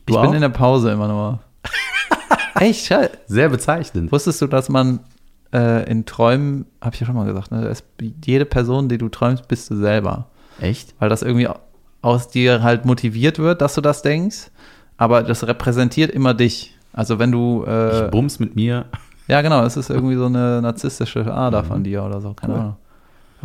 [0.05, 0.33] Du ich bin auch?
[0.33, 1.39] in der Pause immer nur.
[2.55, 2.93] Echt?
[3.27, 4.11] Sehr bezeichnend.
[4.11, 4.99] Wusstest du, dass man
[5.53, 7.83] äh, in Träumen, habe ich ja schon mal gesagt, ne, ist
[8.25, 10.27] jede Person, die du träumst, bist du selber.
[10.59, 10.93] Echt?
[10.99, 11.47] Weil das irgendwie
[12.01, 14.49] aus dir halt motiviert wird, dass du das denkst.
[14.97, 16.77] Aber das repräsentiert immer dich.
[16.93, 18.85] Also wenn du, äh, Ich bums mit mir.
[19.27, 22.59] ja genau, es ist irgendwie so eine narzisstische Ader von dir oder so, keine Cool.
[22.59, 22.75] Ahnung.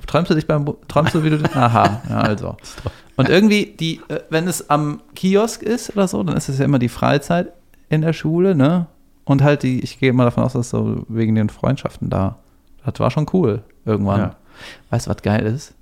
[0.06, 2.56] Träumst du dich beim, Bu- träumst du, wie du, aha, ja, also.
[3.16, 6.66] Und irgendwie, die, äh, wenn es am Kiosk ist oder so, dann ist es ja
[6.66, 7.52] immer die Freizeit
[7.88, 8.88] in der Schule, ne?
[9.26, 12.38] Und halt die, ich gehe mal davon aus, dass so wegen den Freundschaften da.
[12.84, 14.20] Das war schon cool irgendwann.
[14.20, 14.36] Ja.
[14.90, 15.74] Weißt du, was geil ist?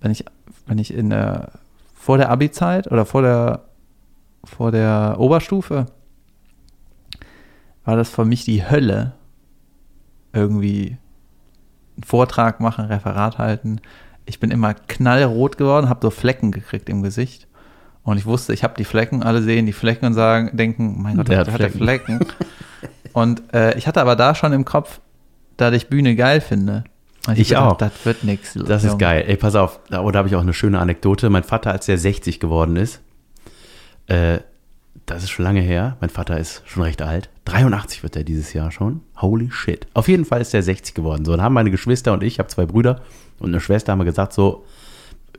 [0.00, 0.24] Wenn ich,
[0.66, 1.50] wenn ich in der,
[1.92, 3.64] vor der Abi-Zeit oder vor der,
[4.44, 5.86] vor der Oberstufe,
[7.84, 9.14] war das für mich die Hölle,
[10.32, 10.98] irgendwie
[11.96, 13.80] einen Vortrag machen, Referat halten.
[14.24, 17.47] Ich bin immer knallrot geworden, habe so Flecken gekriegt im Gesicht.
[18.08, 21.18] Und ich wusste, ich habe die Flecken, alle sehen die Flecken und sagen, denken, mein
[21.18, 22.20] Gott, Der der, hat hat der Flecken.
[23.12, 25.00] und äh, ich hatte aber da schon im Kopf,
[25.58, 26.84] dass ich Bühne geil finde.
[27.26, 27.76] Und Ich gedacht, auch.
[27.76, 28.54] Das wird nichts.
[28.54, 29.24] Das ist geil.
[29.26, 31.28] Ey, pass auf, da, oh, da habe ich auch eine schöne Anekdote.
[31.28, 33.00] Mein Vater, als er 60 geworden ist,
[34.06, 34.38] äh,
[35.04, 35.98] das ist schon lange her.
[36.00, 37.28] Mein Vater ist schon recht alt.
[37.44, 39.02] 83 wird er dieses Jahr schon.
[39.20, 39.86] Holy shit.
[39.92, 41.26] Auf jeden Fall ist er 60 geworden.
[41.26, 43.02] So, dann haben meine Geschwister und ich, ich habe zwei Brüder
[43.38, 44.64] und eine Schwester, haben wir gesagt, so,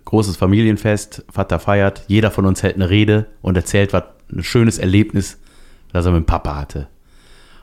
[0.06, 4.78] großes Familienfest, Vater feiert, jeder von uns hält eine Rede und erzählt, was ein schönes
[4.78, 5.40] Erlebnis,
[5.92, 6.88] das er mit dem Papa hatte.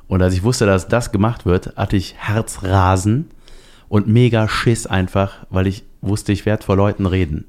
[0.09, 3.31] Und als ich wusste, dass das gemacht wird, hatte ich Herzrasen
[3.89, 7.47] und mega Schiss einfach, weil ich wusste, ich werde vor Leuten reden.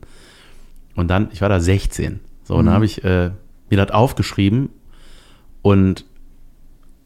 [0.95, 2.19] Und dann, ich war da 16.
[2.43, 3.31] So, und dann habe ich äh,
[3.69, 4.69] mir das aufgeschrieben
[5.61, 6.05] und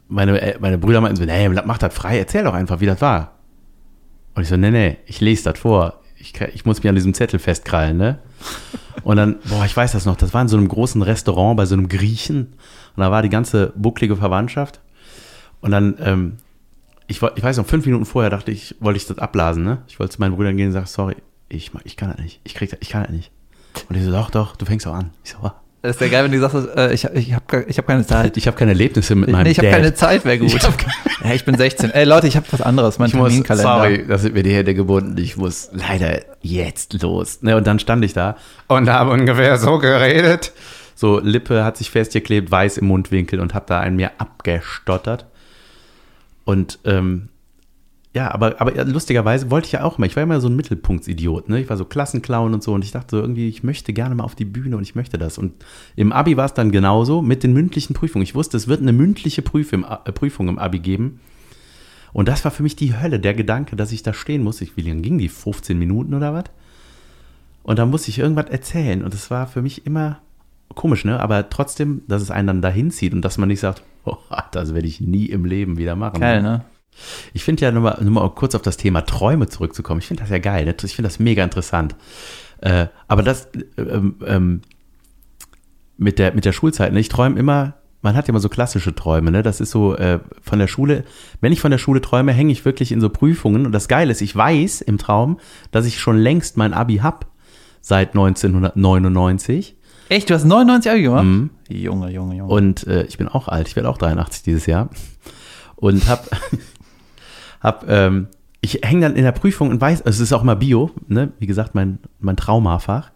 [0.07, 3.01] meine, äh, meine Brüder meinten so, nee, mach das frei, erzähl doch einfach, wie das
[3.01, 3.35] war.
[4.35, 6.00] Und ich so, nee, nee, ich lese das vor.
[6.21, 8.19] Ich, ich muss mich an diesem Zettel festkrallen, ne?
[9.03, 11.65] Und dann, boah, ich weiß das noch, das war in so einem großen Restaurant bei
[11.65, 12.53] so einem Griechen.
[12.95, 14.79] Und da war die ganze bucklige Verwandtschaft.
[15.61, 16.37] Und dann, ähm,
[17.07, 19.79] ich, ich weiß noch, fünf Minuten vorher dachte ich, wollte ich das abblasen, ne?
[19.87, 21.15] Ich wollte zu meinen Brüdern gehen und sagen, sorry,
[21.49, 22.39] ich, ich kann das nicht.
[22.43, 23.31] Ich krieg das, ich kann das nicht.
[23.89, 25.11] Und die so, doch, doch, du fängst auch an.
[25.23, 25.51] Ich so.
[25.81, 28.37] Das ist ja geil, wenn du sagst, äh, ich, ich habe ich hab keine Zeit.
[28.37, 30.53] ich habe keine Erlebnisse mit meinem nee, ich habe keine Zeit, wäre gut.
[31.21, 31.91] Ich ja, ich bin 16.
[31.91, 33.77] Ey, Leute, ich habe was anderes, mein Ich muss, Terminkalender.
[33.77, 35.15] sorry, da sind mir die Hände gebunden.
[35.19, 37.43] Ich muss leider jetzt los.
[37.43, 40.51] Ne, und dann stand ich da und habe ungefähr so geredet.
[40.95, 45.25] So, Lippe hat sich festgeklebt, weiß im Mundwinkel und habe da einen mir abgestottert.
[46.43, 47.29] Und ähm,
[48.13, 50.05] ja, aber, aber lustigerweise wollte ich ja auch mal.
[50.05, 51.47] Ich war immer so ein Mittelpunktsidiot.
[51.47, 51.61] Ne?
[51.61, 52.73] Ich war so Klassenclown und so.
[52.73, 55.17] Und ich dachte so irgendwie, ich möchte gerne mal auf die Bühne und ich möchte
[55.17, 55.37] das.
[55.37, 55.53] Und
[55.95, 58.23] im Abi war es dann genauso mit den mündlichen Prüfungen.
[58.23, 61.21] Ich wusste, es wird eine mündliche Prüf im, äh, Prüfung im Abi geben.
[62.11, 64.59] Und das war für mich die Hölle, der Gedanke, dass ich da stehen muss.
[64.59, 65.29] Ich, wie lange ging die?
[65.29, 66.45] 15 Minuten oder was?
[67.63, 69.03] Und da musste ich irgendwas erzählen.
[69.03, 70.19] Und das war für mich immer
[70.75, 71.17] komisch, ne?
[71.21, 74.17] Aber trotzdem, dass es einen dann dahin zieht und dass man nicht sagt, oh,
[74.51, 76.19] das werde ich nie im Leben wieder machen.
[76.19, 76.65] Geil, ne?
[77.33, 80.23] Ich finde ja, nur mal, nur mal kurz auf das Thema Träume zurückzukommen, ich finde
[80.23, 80.75] das ja geil, ne?
[80.83, 81.95] ich finde das mega interessant.
[82.59, 84.61] Äh, aber das ähm, ähm,
[85.97, 86.99] mit, der, mit der Schulzeit, ne?
[86.99, 89.43] ich träume immer, man hat ja immer so klassische Träume, ne?
[89.43, 91.03] das ist so äh, von der Schule,
[91.39, 94.11] wenn ich von der Schule träume, hänge ich wirklich in so Prüfungen und das Geile
[94.11, 95.39] ist, ich weiß im Traum,
[95.71, 97.27] dass ich schon längst mein Abi hab
[97.81, 99.75] seit 1999
[100.11, 101.23] Echt, du hast 99 Abi gemacht?
[101.23, 101.51] Mhm.
[101.69, 102.51] Junge, Junge, Junge.
[102.51, 104.89] und äh, ich bin auch alt, ich werde auch 83 dieses Jahr.
[105.77, 106.27] Und hab,
[107.61, 108.27] hab ähm,
[108.61, 111.31] ich hänge dann in der Prüfung und weiß, also es ist auch mal Bio, ne?
[111.39, 113.11] wie gesagt, mein, mein Traumafach.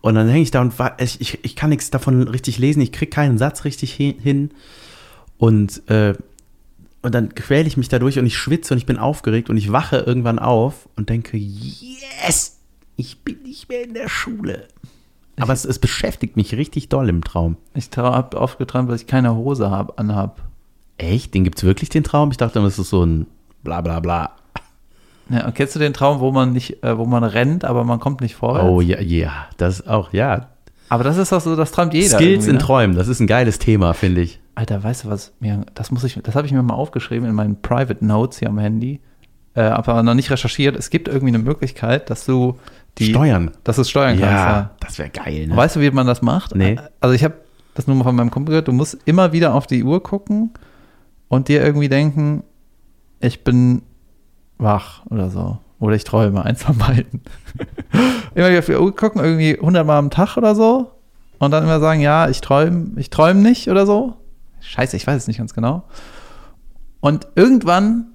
[0.00, 2.92] Und dann hänge ich da und ich, ich, ich kann nichts davon richtig lesen, ich
[2.92, 4.50] kriege keinen Satz richtig hi- hin.
[5.38, 6.14] Und, äh,
[7.02, 9.72] und dann quäle ich mich dadurch und ich schwitze und ich bin aufgeregt und ich
[9.72, 12.58] wache irgendwann auf und denke, yes,
[12.96, 14.68] ich bin nicht mehr in der Schule.
[15.40, 17.56] Aber es, es beschäftigt mich richtig doll im Traum.
[17.74, 20.40] ich habe oft geträumt, dass ich keine Hose hab, anhab.
[20.98, 21.34] Echt?
[21.34, 22.30] Den gibt's wirklich, den Traum?
[22.30, 23.26] Ich dachte, das ist so ein
[23.62, 24.30] bla bla bla.
[25.28, 28.00] Ja, und kennst du den Traum, wo man nicht, äh, wo man rennt, aber man
[28.00, 28.68] kommt nicht vorwärts?
[28.68, 30.48] Oh ja, ja, das auch, ja.
[30.88, 32.18] Aber das ist doch so, das träumt jeder.
[32.18, 32.58] Skills in ne?
[32.58, 34.40] Träumen, das ist ein geiles Thema, finde ich.
[34.54, 35.32] Alter, weißt du was?
[35.40, 38.48] Mir, das muss ich, das habe ich mir mal aufgeschrieben in meinen Private Notes hier
[38.50, 39.00] am Handy,
[39.54, 40.76] äh, aber noch nicht recherchiert.
[40.76, 42.58] Es gibt irgendwie eine Möglichkeit, dass du
[42.98, 43.52] die, Steuern.
[43.64, 44.22] dass du es steuern kannst.
[44.34, 44.70] Ja, Ja.
[44.80, 45.56] das wäre geil, ne?
[45.56, 46.54] Weißt du, wie man das macht?
[46.54, 46.78] Nee.
[47.00, 47.36] Also ich habe
[47.74, 48.68] das nur mal von meinem Kumpel gehört.
[48.68, 50.50] Du musst immer wieder auf die Uhr gucken
[51.28, 52.42] und dir irgendwie denken,
[53.22, 53.82] ich bin
[54.58, 55.58] wach oder so.
[55.78, 57.22] Oder ich träume, eins von beiden.
[58.34, 60.92] immer wieder auf die Uhr gucken, irgendwie 100 Mal am Tag oder so.
[61.38, 64.14] Und dann immer sagen, ja, ich träume, ich träume nicht oder so.
[64.60, 65.82] Scheiße, ich weiß es nicht ganz genau.
[67.00, 68.12] Und irgendwann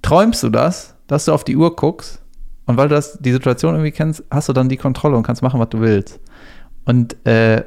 [0.00, 2.22] träumst du das, dass du auf die Uhr guckst.
[2.66, 5.42] Und weil du das, die Situation irgendwie kennst, hast du dann die Kontrolle und kannst
[5.42, 6.20] machen, was du willst.
[6.86, 7.64] Und äh,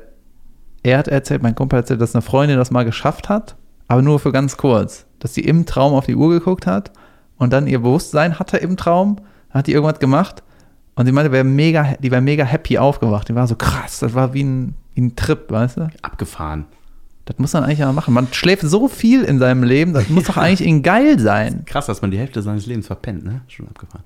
[0.81, 3.55] er hat erzählt, mein Kumpel hat erzählt, dass eine Freundin das mal geschafft hat,
[3.87, 5.06] aber nur für ganz kurz.
[5.19, 6.91] Dass sie im Traum auf die Uhr geguckt hat
[7.37, 9.17] und dann ihr Bewusstsein hatte im Traum,
[9.49, 10.43] hat die irgendwas gemacht
[10.95, 13.29] und sie meinte, wär mega, die wäre mega happy aufgewacht.
[13.29, 15.89] Die war so krass, das war wie ein, wie ein Trip, weißt du?
[16.01, 16.65] Abgefahren.
[17.25, 18.13] Das muss man eigentlich mal machen.
[18.13, 21.65] Man schläft so viel in seinem Leben, das muss doch eigentlich irgendwie geil sein.
[21.65, 23.41] Krass, dass man die Hälfte seines Lebens verpennt, ne?
[23.47, 24.03] Schon abgefahren.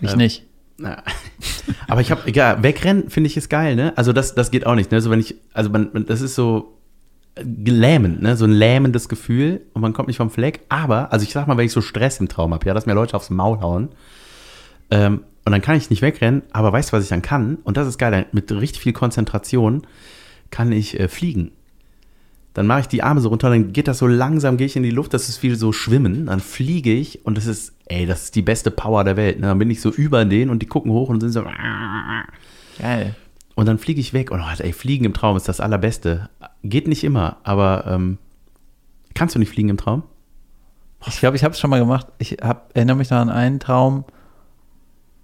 [0.00, 0.44] Ich Ähm, nicht.
[0.76, 1.02] Na.
[1.88, 3.92] Aber ich habe, egal, wegrennen finde ich ist geil, ne?
[3.96, 5.00] Also das, das geht auch nicht, ne?
[5.00, 6.73] So wenn ich, also man, das ist so
[7.36, 8.36] lähmend, ne?
[8.36, 10.60] So ein lähmendes Gefühl und man kommt nicht vom Fleck.
[10.68, 12.94] Aber, also ich sag mal, wenn ich so Stress im Traum habe, ja, dass mir
[12.94, 13.88] Leute aufs Maul hauen,
[14.90, 17.58] ähm, und dann kann ich nicht wegrennen, aber weißt du, was ich dann kann?
[17.64, 19.86] Und das ist geil, mit richtig viel Konzentration
[20.50, 21.52] kann ich äh, fliegen.
[22.54, 24.84] Dann mache ich die Arme so runter, dann geht das so langsam, gehe ich in
[24.84, 28.24] die Luft, das ist wie so Schwimmen, dann fliege ich und das ist, ey, das
[28.24, 29.40] ist die beste Power der Welt.
[29.40, 29.48] Ne?
[29.48, 31.42] Dann bin ich so über denen und die gucken hoch und sind so,
[32.78, 33.14] Geil.
[33.54, 34.30] Und dann fliege ich weg.
[34.30, 36.28] Und oh, ey, Fliegen im Traum ist das Allerbeste.
[36.62, 38.18] Geht nicht immer, aber ähm,
[39.14, 40.02] kannst du nicht fliegen im Traum?
[41.06, 42.06] Ich glaube, ich habe es schon mal gemacht.
[42.18, 44.04] Ich hab, erinnere mich noch an einen Traum.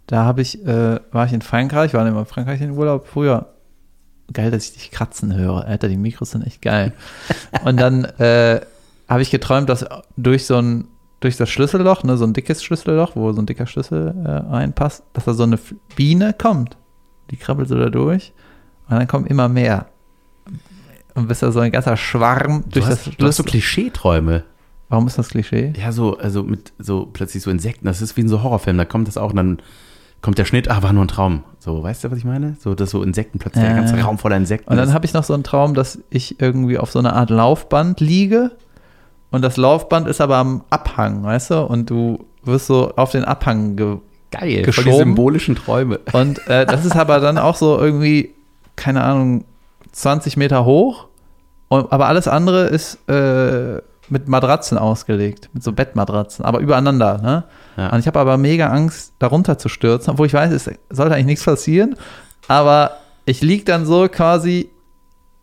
[0.07, 3.55] Da habe ich, äh, war ich in Frankreich, war immer in Frankreich in Urlaub früher.
[4.33, 5.64] Geil, dass ich dich kratzen höre.
[5.64, 6.93] Alter, die Mikros sind echt geil.
[7.64, 8.61] Und dann äh,
[9.09, 9.85] habe ich geträumt, dass
[10.16, 10.87] durch so ein,
[11.21, 15.03] durch das Schlüsselloch, ne, so ein dickes Schlüsselloch, wo so ein dicker Schlüssel äh, reinpasst,
[15.14, 15.59] dass da so eine
[15.97, 16.77] Biene kommt.
[17.31, 18.33] Die krabbelt so da durch.
[18.88, 19.87] Und dann kommen immer mehr.
[21.14, 23.43] Und bis da so ein ganzer Schwarm durch du, das hast, du hast so.
[23.45, 24.45] Klischeeträume.
[24.88, 25.73] Warum ist das Klischee?
[25.77, 28.85] Ja, so, also mit so plötzlich so Insekten, das ist wie in so Horrorfilmen, da
[28.85, 29.59] kommt das auch und dann
[30.21, 31.45] kommt der Schnitt, ah, war nur ein Traum.
[31.61, 32.57] So, weißt du, was ich meine?
[32.61, 33.79] So, dass so Insekten plötzlich, der Ja.
[33.79, 36.77] ganze Raum voller Insekten Und dann habe ich noch so einen Traum, dass ich irgendwie
[36.79, 38.51] auf so einer Art Laufband liege
[39.31, 41.61] und das Laufband ist aber am Abhang, weißt du?
[41.62, 43.99] Und du wirst so auf den Abhang ge
[44.31, 44.90] Geil, voll geschoben.
[44.90, 46.01] die symbolischen Träume.
[46.12, 48.35] Und äh, das ist aber dann auch so irgendwie,
[48.77, 49.45] keine Ahnung,
[49.93, 51.07] 20 Meter hoch.
[51.69, 57.19] Und, aber alles andere ist äh, mit Matratzen ausgelegt, mit so Bettmatratzen, aber übereinander.
[57.19, 57.45] Ne?
[57.77, 57.93] Ja.
[57.93, 61.27] Und ich habe aber mega Angst, darunter zu stürzen, obwohl ich weiß, es sollte eigentlich
[61.27, 61.97] nichts passieren.
[62.49, 64.71] Aber ich liege dann so quasi,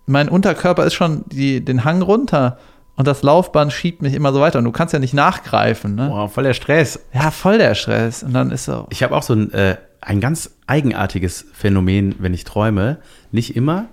[0.06, 2.58] mein Unterkörper ist schon die, den Hang runter
[2.98, 4.60] und das Laufband schiebt mich immer so weiter.
[4.60, 5.96] Und du kannst ja nicht nachgreifen.
[5.96, 6.10] Ne?
[6.10, 7.00] Boah, voll der Stress.
[7.14, 8.24] Ja, voll der Stress.
[8.24, 12.34] Und dann ist so, Ich habe auch so ein, äh, ein ganz eigenartiges Phänomen, wenn
[12.34, 12.98] ich träume.
[13.32, 13.86] Nicht immer.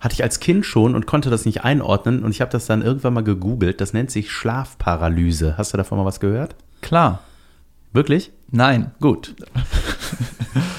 [0.00, 2.22] Hatte ich als Kind schon und konnte das nicht einordnen.
[2.22, 3.80] Und ich habe das dann irgendwann mal gegoogelt.
[3.80, 5.56] Das nennt sich Schlafparalyse.
[5.56, 6.54] Hast du davon mal was gehört?
[6.82, 7.20] klar,
[7.92, 8.32] Wirklich?
[8.50, 8.90] nein.
[9.00, 9.34] Gut.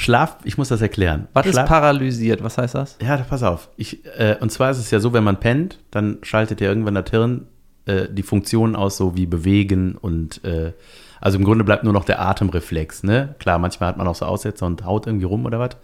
[0.00, 1.28] Schlaf, ich muss das erklären.
[1.34, 2.42] Was ist Schlaf, paralysiert?
[2.42, 2.96] Was heißt das?
[3.02, 3.68] Ja, pass auf.
[3.76, 6.94] Ich, äh, und zwar ist es ja so, wenn man pennt, dann schaltet ja irgendwann
[6.94, 7.46] das Hirn
[7.84, 10.72] äh, die Funktionen aus, so wie bewegen und äh,
[11.20, 13.02] also im Grunde bleibt nur noch der Atemreflex.
[13.02, 13.34] Ne?
[13.40, 15.76] Klar, manchmal hat man auch so Aussetzer und haut irgendwie rum oder was.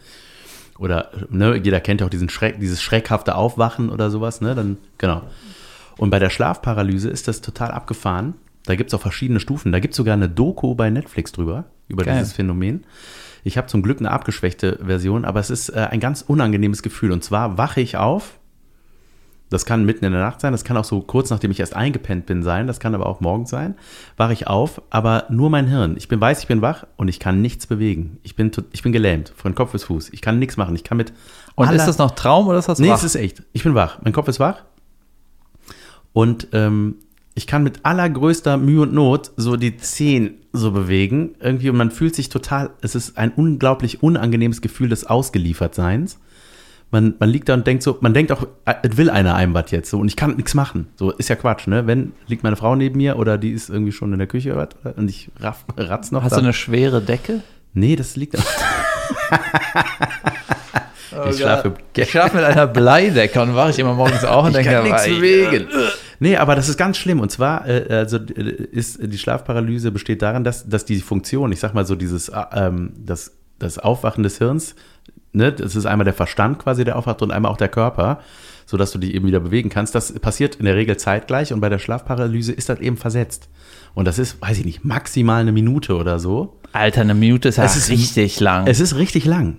[0.79, 4.41] Oder ne, jeder kennt ja auch diesen Schreck, dieses schreckhafte Aufwachen oder sowas.
[4.41, 4.55] Ne?
[4.55, 5.25] Dann, genau.
[5.99, 8.33] Und bei der Schlafparalyse ist das total abgefahren.
[8.65, 9.73] Da gibt es auch verschiedene Stufen.
[9.73, 12.19] Da gibt es sogar eine Doku bei Netflix drüber, über Geil.
[12.19, 12.85] dieses Phänomen.
[13.47, 17.13] Ich habe zum Glück eine abgeschwächte Version, aber es ist äh, ein ganz unangenehmes Gefühl.
[17.13, 18.41] Und zwar wache ich auf.
[19.51, 21.77] Das kann mitten in der Nacht sein, das kann auch so kurz nachdem ich erst
[21.77, 23.77] eingepennt bin sein, das kann aber auch morgens sein.
[24.17, 25.95] Wache ich auf, aber nur mein Hirn.
[25.97, 28.19] Ich bin weiß, ich bin wach und ich kann nichts bewegen.
[28.25, 30.09] Ich bin, ich bin gelähmt, von Kopf bis Fuß.
[30.13, 30.75] Ich kann nichts machen.
[30.75, 31.13] Ich kann mit.
[31.55, 32.97] Und aller- ist das noch Traum oder ist das Nee, wach?
[32.97, 33.45] es ist echt.
[33.53, 34.01] Ich bin wach.
[34.03, 34.63] Mein Kopf ist wach.
[36.13, 36.97] Und ähm,
[37.37, 41.35] ich kann mit allergrößter Mühe und Not so die Zehen so bewegen.
[41.39, 46.19] Irgendwie, und man fühlt sich total, es ist ein unglaublich unangenehmes Gefühl des Ausgeliefertseins.
[46.91, 48.47] Man, man liegt da und denkt so, man denkt auch,
[48.83, 50.87] es will einer einem was jetzt so und ich kann nichts machen.
[50.97, 51.87] So ist ja Quatsch, ne?
[51.87, 54.69] Wenn liegt meine Frau neben mir oder die ist irgendwie schon in der Küche oder
[54.83, 56.23] was, und ich raff, ratz noch.
[56.23, 56.37] Hast da.
[56.37, 57.43] du eine schwere Decke?
[57.75, 58.35] Nee, das liegt.
[61.29, 61.75] ich schlafe.
[61.97, 64.85] Ich schlafe mit einer Bleidecke und wache ich immer morgens auf und Ich denke, kann
[64.85, 65.69] nichts "Ei, bewegen.
[66.19, 67.21] Nee, aber das ist ganz schlimm.
[67.21, 71.61] Und zwar äh, also, äh, ist die Schlafparalyse besteht darin, dass, dass die Funktion, ich
[71.61, 74.75] sag mal so, dieses äh, ähm, das, das Aufwachen des Hirns,
[75.33, 78.21] ne, das ist einmal der Verstand quasi, der aufwacht und einmal auch der Körper,
[78.67, 79.95] sodass du dich eben wieder bewegen kannst.
[79.95, 83.49] Das passiert in der Regel zeitgleich und bei der Schlafparalyse ist das eben versetzt.
[83.95, 86.59] Und das ist, weiß ich nicht, maximal eine Minute oder so.
[86.73, 88.67] Alter, eine Minute ist ja Es ist- richtig lang.
[88.67, 89.59] Es ist richtig lang.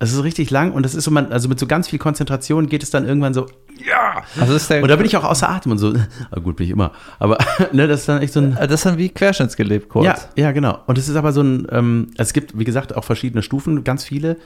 [0.00, 2.68] Es ist richtig lang und das ist so, man, also mit so ganz viel Konzentration
[2.68, 3.46] geht es dann irgendwann so,
[3.86, 4.22] ja.
[4.40, 5.92] Also ist der, Und da bin ich auch außer Atem und so,
[6.30, 6.92] ah, gut, bin ich immer.
[7.18, 7.38] Aber
[7.72, 8.54] ne, das ist dann echt so ein.
[8.54, 10.06] das ist dann wie querschnittsgelebt kurz.
[10.06, 10.78] Ja, ja, genau.
[10.86, 13.84] Und es ist aber so ein, ähm, es gibt, wie gesagt, auch verschiedene Stufen.
[13.84, 14.38] Ganz viele,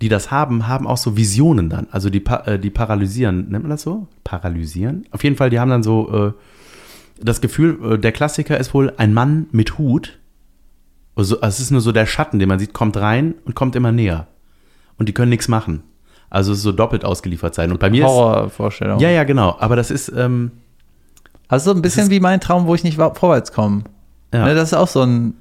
[0.00, 1.88] die das haben, haben auch so Visionen dann.
[1.90, 4.08] Also die, äh, die paralysieren, nennt man das so?
[4.24, 5.06] Paralysieren?
[5.10, 6.32] Auf jeden Fall, die haben dann so äh,
[7.20, 10.18] das Gefühl, äh, der Klassiker ist wohl ein Mann mit Hut.
[11.16, 13.90] Also, es ist nur so der Schatten, den man sieht, kommt rein und kommt immer
[13.90, 14.28] näher.
[14.98, 15.82] Und die können nichts machen.
[16.30, 17.70] Also es ist so doppelt ausgeliefert sein.
[17.72, 18.10] Und bei mir ist.
[18.10, 19.00] Horrorvorstellung.
[19.00, 19.56] Ja, ja, genau.
[19.58, 20.52] Aber das ist, ähm,
[21.48, 23.84] Also so ein bisschen wie mein Traum, wo ich nicht vorwärts komme.
[24.34, 24.44] Ja.
[24.44, 25.34] Ne, das ist auch so ein.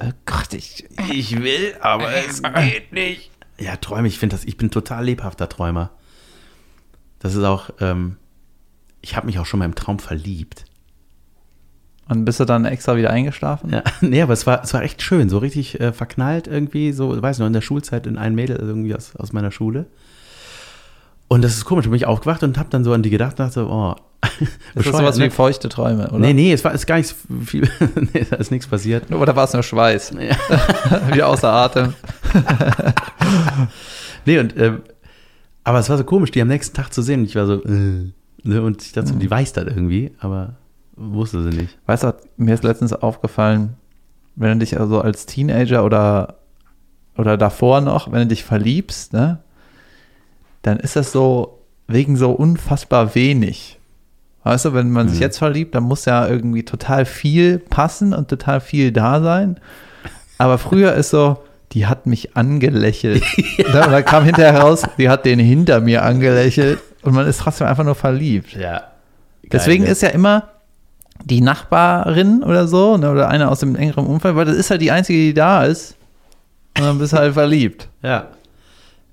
[0.00, 0.86] Oh Gott, ich.
[1.10, 3.30] Ich will, aber es geht nicht.
[3.58, 5.90] Ja, Träume, ich finde das, ich bin total lebhafter Träumer.
[7.18, 8.16] Das ist auch, ähm,
[9.02, 10.64] ich habe mich auch schon mal im Traum verliebt.
[12.08, 13.70] Und bist du dann extra wieder eingeschlafen?
[13.70, 17.20] Ja, nee, aber es war, es war echt schön, so richtig äh, verknallt irgendwie, so,
[17.20, 19.86] weiß noch, in der Schulzeit in ein Mädel irgendwie aus, aus meiner Schule.
[21.28, 23.38] Und das ist komisch, da bin ich aufgewacht und habe dann so an die gedacht,
[23.38, 23.94] dachte, oh,
[24.74, 25.26] Das ist sowas ne?
[25.26, 26.18] wie feuchte Träume, oder?
[26.18, 27.68] Nee, nee, es war ist gar nicht viel,
[28.12, 29.10] nee, da ist nichts passiert.
[29.10, 30.14] Oder war es nur Schweiß?
[30.14, 31.94] wieder außer Atem.
[34.24, 34.82] Nee, und, ähm,
[35.64, 37.20] aber es war so komisch, die am nächsten Tag zu sehen.
[37.20, 38.12] Und ich war so, äh,
[38.42, 40.56] ne, und ich dachte so, die weiß das irgendwie, aber
[40.96, 41.78] wusste sie nicht.
[41.86, 43.74] Weißt du, mir ist letztens aufgefallen,
[44.36, 46.36] wenn du dich also als Teenager oder,
[47.16, 49.38] oder davor noch, wenn du dich verliebst, ne,
[50.62, 53.78] dann ist das so wegen so unfassbar wenig.
[54.44, 55.22] Weißt du, wenn man sich Mhm.
[55.22, 59.60] jetzt verliebt, dann muss ja irgendwie total viel passen und total viel da sein.
[60.38, 61.38] Aber früher ist so,
[61.72, 63.22] die hat mich angelächelt.
[63.58, 63.66] ja.
[63.66, 67.66] Und dann kam hinterher raus, die hat den hinter mir angelächelt und man ist trotzdem
[67.66, 68.52] einfach nur verliebt.
[68.54, 68.82] Ja.
[69.50, 69.90] Deswegen ne?
[69.90, 70.48] ist ja immer
[71.24, 74.80] die Nachbarin oder so, ne, oder einer aus dem engeren Umfeld, weil das ist halt
[74.82, 75.94] die einzige, die da ist.
[76.78, 77.88] Und dann bist du halt verliebt.
[78.02, 78.28] Ja.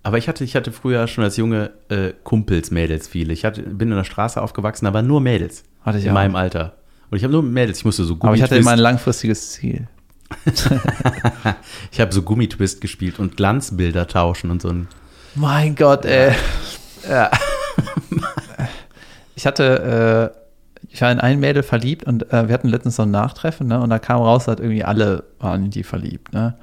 [0.01, 3.33] Aber ich hatte, ich hatte früher schon als Junge äh, Kumpels, Mädels viele.
[3.33, 5.65] Ich hatte, bin in der Straße aufgewachsen, da waren nur Mädels.
[5.83, 6.13] Hatte ich in auch.
[6.15, 6.73] meinem Alter.
[7.11, 7.79] Und ich habe nur Mädels.
[7.79, 9.87] Ich musste so Aber ich hatte Gummitwist- immer ein langfristiges Ziel.
[11.91, 14.87] ich habe so Gummitwist gespielt und Glanzbilder tauschen und so ein.
[15.35, 16.33] Mein Gott, ey.
[17.07, 17.29] Ja.
[19.35, 20.38] Ich hatte, äh,
[20.89, 23.79] ich war in ein Mädel verliebt und äh, wir hatten letztens so ein Nachtreffen, ne?
[23.79, 26.55] Und da kam raus, dass irgendwie alle waren in die verliebt, ne?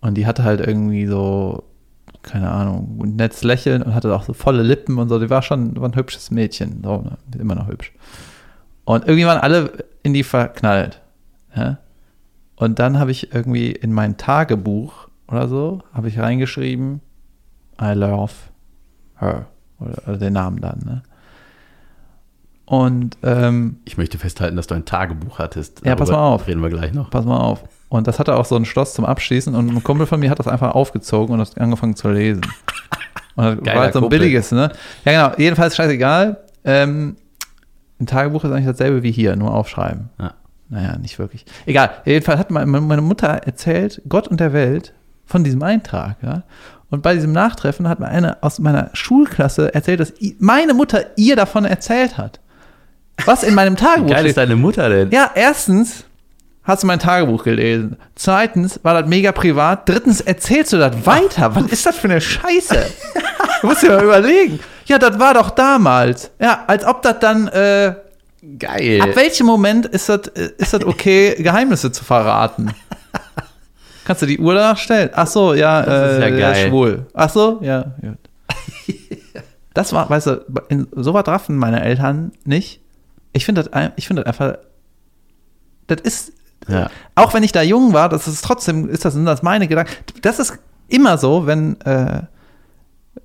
[0.00, 1.64] Und die hatte halt irgendwie so,
[2.22, 5.18] keine Ahnung, ein nettes Lächeln und hatte auch so volle Lippen und so.
[5.18, 7.18] Die war schon war ein hübsches Mädchen, so, ne?
[7.38, 7.92] Immer noch hübsch.
[8.84, 11.02] Und irgendwie waren alle in die verknallt.
[11.54, 11.78] Ne?
[12.56, 17.02] Und dann habe ich irgendwie in mein Tagebuch oder so, habe ich reingeschrieben,
[17.80, 18.32] I love
[19.16, 19.46] her.
[19.78, 21.02] Oder, oder den Namen dann, ne?
[22.68, 25.80] Und ähm, Ich möchte festhalten, dass du ein Tagebuch hattest.
[25.86, 26.46] Ja, pass mal auf.
[26.46, 27.08] Reden wir gleich noch.
[27.08, 27.64] pass mal auf.
[27.88, 30.38] Und das hatte auch so ein Schloss zum Abschließen und ein Kumpel von mir hat
[30.38, 32.42] das einfach aufgezogen und hat angefangen zu lesen.
[33.36, 34.18] Und das Geiler war halt so ein Kumpel.
[34.18, 34.70] billiges, ne?
[35.06, 35.38] Ja, genau.
[35.38, 36.36] Jedenfalls scheißegal.
[36.64, 37.16] Ähm,
[37.98, 40.10] ein Tagebuch ist eigentlich dasselbe wie hier, nur aufschreiben.
[40.20, 40.34] Ja.
[40.68, 41.46] Naja, nicht wirklich.
[41.64, 41.90] Egal.
[42.04, 44.92] Jedenfalls hat meine Mutter erzählt, Gott und der Welt,
[45.24, 46.42] von diesem Eintrag, ja.
[46.90, 51.36] Und bei diesem Nachtreffen hat mir eine aus meiner Schulklasse erzählt, dass meine Mutter ihr
[51.36, 52.40] davon erzählt hat.
[53.24, 54.28] Was in meinem Wie Tagebuch geil steht.
[54.30, 55.10] ist deine Mutter denn?
[55.10, 56.04] Ja, erstens
[56.64, 57.96] hast du mein Tagebuch gelesen.
[58.14, 59.88] Zweitens war das mega privat.
[59.88, 61.54] Drittens erzählst du das weiter.
[61.54, 62.86] Was ist das für eine Scheiße?
[63.60, 64.60] Du musst dir mal überlegen.
[64.86, 66.30] Ja, das war doch damals.
[66.40, 67.94] Ja, als ob das dann, äh,
[68.58, 69.00] Geil.
[69.02, 72.70] ab welchem Moment ist das, äh, ist das okay, Geheimnisse zu verraten?
[74.04, 75.10] Kannst du die Uhr danach stellen?
[75.12, 76.68] Ach so, ja, Das ist ja äh, geil.
[76.68, 77.06] schwul.
[77.12, 78.16] Ach so, ja, gut.
[79.74, 82.80] Das war, weißt du, in, so was raffen meine Eltern nicht.
[83.38, 84.58] Ich finde das, ich finde das einfach,
[85.86, 86.32] das ist,
[86.66, 86.90] Ja.
[87.14, 89.92] auch wenn ich da jung war, das ist trotzdem, ist das, sind das meine Gedanken.
[90.22, 90.58] Das ist
[90.88, 92.22] immer so, wenn, äh,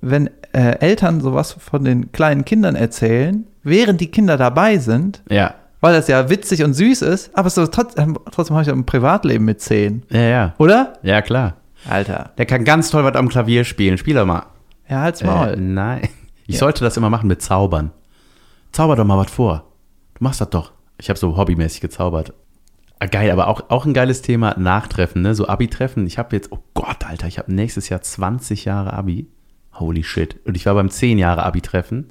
[0.00, 5.54] wenn äh, Eltern sowas von den kleinen Kindern erzählen, während die Kinder dabei sind, Ja.
[5.80, 8.86] weil das ja witzig und süß ist, aber so trotzdem, trotzdem habe ich ja ein
[8.86, 10.54] Privatleben mit zehn, Ja, ja.
[10.58, 10.92] oder?
[11.02, 11.54] Ja, klar.
[11.90, 12.30] Alter.
[12.38, 13.98] Der kann ganz toll was am Klavier spielen.
[13.98, 14.44] Spiel doch mal.
[14.88, 15.56] Ja, halt's Äh, Maul.
[15.56, 16.08] nein.
[16.46, 16.60] Ich Ja.
[16.60, 17.90] sollte das immer machen mit Zaubern.
[18.72, 19.64] Zauber doch mal was vor.
[20.14, 20.72] Du machst das doch.
[20.98, 22.32] Ich habe so hobbymäßig gezaubert.
[23.00, 25.34] Ah, geil, aber auch, auch ein geiles Thema, Nachtreffen, ne?
[25.34, 26.06] So Abi-Treffen.
[26.06, 29.26] Ich habe jetzt, oh Gott, Alter, ich habe nächstes Jahr 20 Jahre Abi.
[29.74, 30.38] Holy shit.
[30.46, 32.10] Und ich war beim 10 Jahre Abi-Treffen.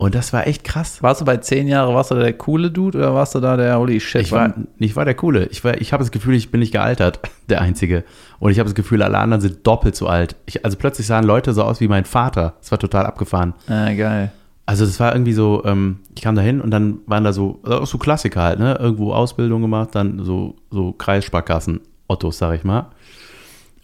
[0.00, 1.02] Und das war echt krass.
[1.02, 3.78] Warst du bei zehn Jahren, warst du der coole Dude oder warst du da der
[3.78, 4.22] holy shit?
[4.22, 5.44] Ich war, ich war der Coole.
[5.48, 8.04] Ich, war, ich habe das Gefühl, ich bin nicht gealtert, der Einzige.
[8.38, 10.36] Und ich habe das Gefühl, alle anderen sind doppelt so alt.
[10.46, 12.54] Ich, also plötzlich sahen Leute so aus wie mein Vater.
[12.60, 13.52] Das war total abgefahren.
[13.68, 14.32] Ah, geil.
[14.70, 17.58] Also das war irgendwie so, ähm, ich kam da hin und dann waren da so,
[17.64, 18.78] auch so Klassiker halt, ne?
[18.78, 22.86] Irgendwo Ausbildung gemacht, dann so, so Kreissparkassen, Ottos, sag ich mal.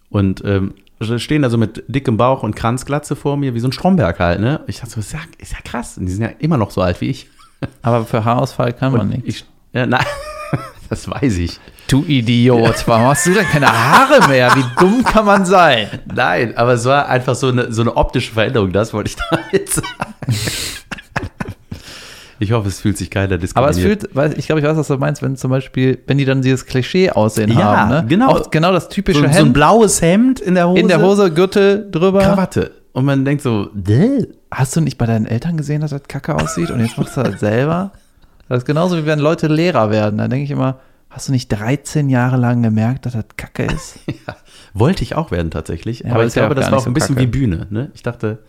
[0.09, 0.75] Und ähm,
[1.17, 4.39] stehen da so mit dickem Bauch und Kranzglatze vor mir, wie so ein Stromberg halt,
[4.39, 4.61] ne?
[4.67, 5.97] Ich dachte so, ist ja, ist ja krass.
[5.97, 7.27] Und die sind ja immer noch so alt wie ich.
[7.81, 9.27] Aber für Haarausfall kann man nichts.
[9.27, 10.05] ich, ja, nein,
[10.89, 11.59] das weiß ich.
[11.89, 14.55] Du Idiot, warum hast du denn keine Haare mehr?
[14.55, 15.89] Wie dumm kann man sein?
[16.05, 19.69] Nein, aber es war einfach so eine, so eine optische Veränderung, das wollte ich damit
[19.69, 20.07] sagen.
[22.39, 23.57] Ich hoffe, es fühlt sich keiner diskriminiert.
[23.57, 26.17] Aber es fühlt, weiß, ich glaube, ich weiß, was du meinst, wenn zum Beispiel, wenn
[26.17, 28.05] die dann dieses Klischee-Aussehen Ja, haben, ne?
[28.07, 28.29] genau.
[28.29, 30.79] Auch genau das typische so, so ein Hemd blaues Hemd in der Hose.
[30.79, 32.19] in der Hose, Gürtel drüber.
[32.21, 32.71] Krawatte.
[32.93, 34.25] Und man denkt so, Däh.
[34.51, 37.23] Hast du nicht bei deinen Eltern gesehen, dass das kacke aussieht und jetzt machst du
[37.23, 37.91] das selber?
[38.47, 40.17] Das ist genauso wie wenn Leute Lehrer werden.
[40.19, 40.79] Da denke ich immer,
[41.09, 43.99] hast du nicht 13 Jahre lang gemerkt, dass das kacke ist?
[44.07, 44.35] ja,
[44.73, 45.99] wollte ich auch werden tatsächlich.
[46.01, 47.27] Ja, aber ich ja glaube, das war auch ein so bisschen kacke.
[47.27, 47.67] wie Bühne.
[47.69, 47.91] Ne?
[47.93, 48.39] Ich dachte,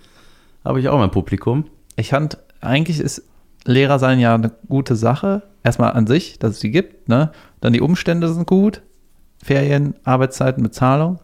[0.65, 1.65] habe ich auch mein Publikum.
[1.97, 3.25] Ich fand, eigentlich ist
[3.69, 5.43] Lehrer sein ja eine gute Sache.
[5.63, 7.31] Erstmal an sich, dass es die gibt, ne?
[7.61, 8.83] Dann die Umstände sind gut.
[9.43, 11.21] Ferien, Arbeitszeiten, Bezahlung.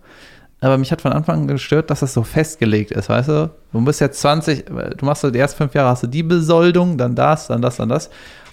[0.60, 3.50] Aber mich hat von Anfang an gestört, dass das so festgelegt ist, weißt du?
[3.72, 6.96] Du bist jetzt 20, du machst so die ersten fünf Jahre, hast du die Besoldung,
[6.96, 8.06] dann das, dann das, dann das.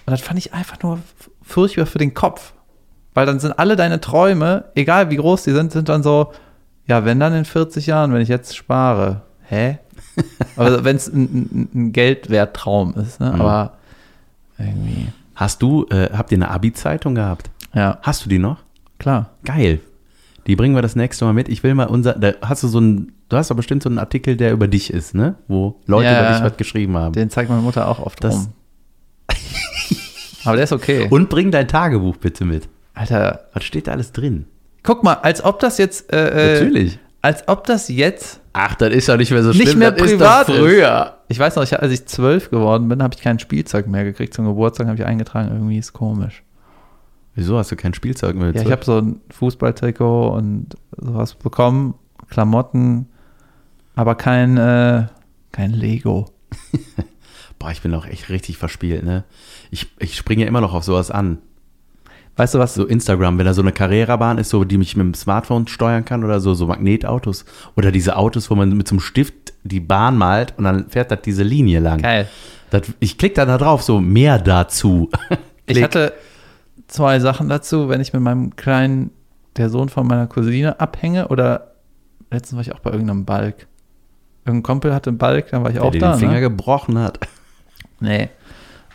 [0.04, 0.98] Und das fand ich einfach nur
[1.42, 2.52] furchtbar für den Kopf.
[3.14, 6.32] Weil dann sind alle deine Träume, egal wie groß die sind, sind dann so,
[6.86, 9.22] ja, wenn dann in 40 Jahren, wenn ich jetzt spare.
[9.44, 9.78] Hä?
[10.56, 13.32] Aber wenn es ein, ein, ein Geldwerttraum ist, ne?
[13.32, 13.74] Aber
[14.58, 17.50] irgendwie, Hast du, äh, habt ihr eine Abi-Zeitung gehabt?
[17.74, 18.58] ja, Hast du die noch?
[18.98, 19.30] klar.
[19.44, 19.80] Geil.
[20.46, 21.48] Die bringen wir das nächste Mal mit.
[21.48, 23.98] Ich will mal unser, da hast du so ein, du hast doch bestimmt so einen
[23.98, 25.36] Artikel, der über dich ist, ne?
[25.48, 27.12] Wo Leute Ja, über dich was geschrieben haben.
[27.12, 28.48] Den zeigt meine Mutter auch oft Das- rum.
[30.44, 31.06] Aber der ist okay.
[31.10, 32.68] Und bring dein Tagebuch bitte mit.
[32.94, 34.46] Alter, Was steht da alles drin?
[34.82, 36.98] guck mal, als ob das jetzt, äh, äh, Natürlich.
[37.22, 39.78] Als ob das jetzt Ach, das ist doch nicht mehr so Nicht schlimm.
[39.78, 41.16] mehr das privat ist früher.
[41.28, 44.34] Ich weiß noch, ich, als ich zwölf geworden bin, habe ich kein Spielzeug mehr gekriegt.
[44.34, 45.48] Zum Geburtstag habe ich eingetragen.
[45.50, 46.42] Irgendwie ist komisch.
[47.34, 48.54] Wieso hast du kein Spielzeug mehr?
[48.54, 51.94] Ja, ich habe so ein Fußballtrikot und sowas bekommen,
[52.28, 53.06] Klamotten,
[53.94, 55.06] aber kein, äh,
[55.50, 56.26] kein Lego.
[57.58, 59.24] Boah, ich bin auch echt richtig verspielt, ne?
[59.70, 61.38] Ich, ich springe ja immer noch auf sowas an.
[62.36, 62.74] Weißt du was?
[62.74, 66.04] So Instagram, wenn da so eine Carrera-Bahn ist, so, die mich mit dem Smartphone steuern
[66.04, 67.44] kann oder so, so Magnetautos.
[67.76, 71.10] Oder diese Autos, wo man mit so einem Stift die Bahn malt und dann fährt
[71.10, 72.00] das diese Linie lang.
[72.00, 72.28] Geil.
[72.70, 75.10] Das, ich klicke dann da drauf, so mehr dazu.
[75.66, 76.12] Ich hatte
[76.88, 79.10] zwei Sachen dazu, wenn ich mit meinem kleinen,
[79.56, 81.72] der Sohn von meiner Cousine, abhänge oder
[82.32, 83.68] letztens war ich auch bei irgendeinem Balk.
[84.44, 86.10] Irgendein Kumpel hatte einen Balk, dann war ich der auch dir da.
[86.12, 86.40] den Finger Ne?
[86.40, 87.20] gebrochen hat.
[88.00, 88.28] Nee.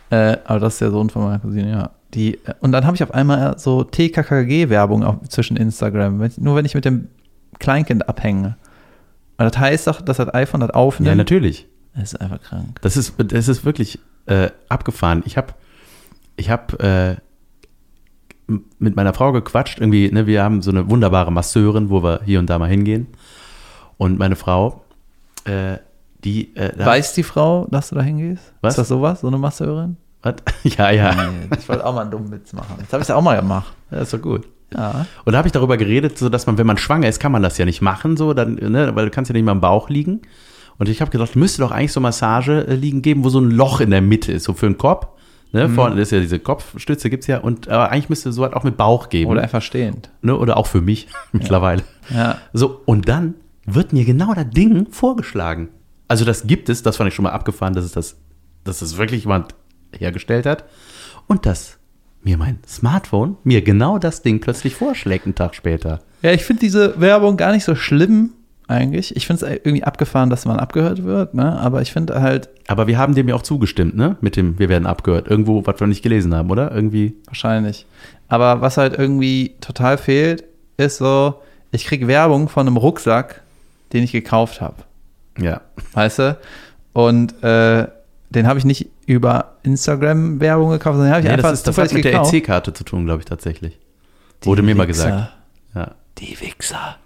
[0.10, 1.90] Äh, aber das ist der Sohn von meiner Cousine, ja.
[2.18, 6.74] Die, und dann habe ich auf einmal so TKKG-Werbung zwischen Instagram, wenn, nur wenn ich
[6.74, 7.10] mit dem
[7.60, 8.58] Kleinkind abhänge.
[9.38, 11.10] Und das heißt doch, dass das iPhone das aufnimmt.
[11.10, 11.68] Ja, natürlich.
[11.94, 12.80] Das ist einfach krank.
[12.82, 15.22] Das ist, das ist wirklich äh, abgefahren.
[15.28, 15.54] Ich habe
[16.38, 17.18] ich hab, äh,
[18.80, 19.78] mit meiner Frau gequatscht.
[19.80, 23.06] Irgendwie, ne, wir haben so eine wunderbare Masseurin, wo wir hier und da mal hingehen.
[23.98, 24.84] Und meine Frau,
[25.44, 25.78] äh,
[26.24, 26.56] die.
[26.56, 28.54] Äh, Weiß die Frau, dass du da hingehst?
[28.62, 28.74] Was?
[28.74, 29.98] Ist das sowas, so eine Masseurin?
[30.22, 30.36] Was?
[30.64, 31.14] Ja, ja.
[31.14, 32.76] Nee, ich wollte auch mal einen dummen Witz machen.
[32.80, 33.74] Jetzt habe ich es auch mal gemacht.
[33.92, 34.48] Ja, ist doch gut.
[34.74, 35.06] Ja.
[35.24, 37.42] Und da habe ich darüber geredet, so dass man, wenn man schwanger ist, kann man
[37.42, 39.90] das ja nicht machen, so, dann, ne, weil du kannst ja nicht mal im Bauch
[39.90, 40.22] liegen.
[40.78, 43.50] Und ich habe gedacht, müsste doch eigentlich so Massage äh, liegen geben, wo so ein
[43.50, 45.08] Loch in der Mitte ist, so für den Kopf.
[45.54, 47.38] Ne, vorne das ist ja diese Kopfstütze, gibt's ja.
[47.38, 49.32] Und aber eigentlich müsste so was auch mit Bauch geben.
[49.32, 50.10] Oder einfach stehend.
[50.22, 51.84] ne, oder auch für mich mittlerweile.
[52.14, 52.38] Ja.
[52.52, 55.70] So, und dann wird mir genau das Ding vorgeschlagen.
[56.10, 58.18] Also das gibt es, das fand ich schon mal abgefahren, dass es das,
[58.66, 59.56] dass es wirklich jemand
[59.96, 60.66] hergestellt hat.
[61.28, 61.78] Und dass
[62.24, 66.02] mir mein Smartphone mir genau das Ding plötzlich vorschlägt, einen Tag später.
[66.22, 68.32] Ja, ich finde diese Werbung gar nicht so schlimm,
[68.68, 69.16] eigentlich.
[69.16, 71.58] Ich finde es irgendwie abgefahren, dass man abgehört wird, ne?
[71.58, 74.18] Aber ich finde halt Aber wir haben dem ja auch zugestimmt, ne?
[74.20, 75.28] Mit dem, wir werden abgehört.
[75.28, 76.72] Irgendwo, was wir nicht gelesen haben, oder?
[76.72, 77.16] Irgendwie.
[77.28, 77.86] wahrscheinlich.
[78.28, 80.44] Aber was halt irgendwie total fehlt,
[80.76, 81.36] ist so,
[81.72, 83.42] ich krieg Werbung von einem Rucksack,
[83.94, 84.84] den ich gekauft habe.
[85.40, 85.62] Ja.
[85.94, 86.38] Weißt du?
[86.92, 87.88] Und äh,
[88.30, 91.78] den habe ich nicht über Instagram-Werbung gekauft, sondern habe ich Nee, einfach das, ist, das
[91.78, 92.22] hat mit der.
[92.22, 93.80] EC-Karte zu tun, glaube ich, tatsächlich.
[94.44, 95.06] Die Wurde mir mal Wichser.
[95.10, 95.34] gesagt.
[95.74, 95.96] Ja.
[96.20, 96.98] Die Wichser.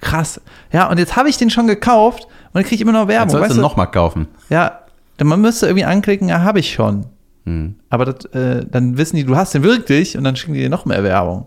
[0.00, 0.40] Krass.
[0.72, 3.08] Ja, und jetzt habe ich den schon gekauft und dann kriege ich immer noch Jetzt
[3.08, 3.30] Werbung.
[3.30, 4.28] sollst Weißt du nochmal kaufen.
[4.50, 4.80] Ja,
[5.18, 7.06] denn man müsste irgendwie anklicken, ja, habe ich schon.
[7.46, 7.76] Hm.
[7.88, 10.68] Aber das, äh, dann wissen die, du hast den wirklich und dann schicken die dir
[10.68, 11.46] noch mehr Werbung.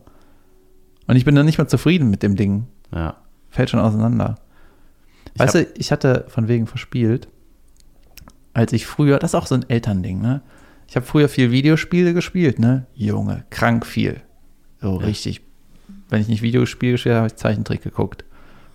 [1.08, 2.66] Und ich bin dann nicht mehr zufrieden mit dem Ding.
[2.94, 3.16] Ja.
[3.50, 4.36] Fällt schon auseinander.
[5.36, 7.28] Ich weißt du, ich hatte von wegen verspielt.
[8.56, 10.42] Als ich früher, das ist auch so ein Elternding, ne?
[10.88, 12.86] Ich habe früher viel Videospiele gespielt, ne?
[12.96, 14.22] Junge, krank viel.
[14.82, 15.06] So Ja.
[15.06, 15.42] richtig.
[16.10, 18.24] Wenn ich nicht Videospiele gespielt habe, habe ich Zeichentrick geguckt.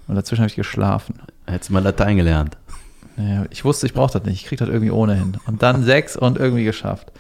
[0.06, 1.14] Und dazwischen habe ich geschlafen.
[1.46, 2.58] Hättest du mal Latein gelernt.
[3.16, 4.42] Naja, ich wusste, ich brauche das nicht.
[4.42, 5.36] Ich kriege das irgendwie ohnehin.
[5.46, 7.10] Und dann sechs und irgendwie geschafft.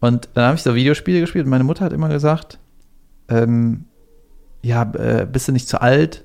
[0.00, 2.58] Und dann habe ich so Videospiele gespielt und meine Mutter hat immer gesagt,
[3.28, 3.84] ähm,
[4.60, 6.24] ja, äh, bist du nicht zu alt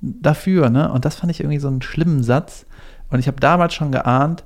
[0.00, 0.90] dafür, ne?
[0.92, 2.64] Und das fand ich irgendwie so einen schlimmen Satz.
[3.10, 4.44] Und ich habe damals schon geahnt,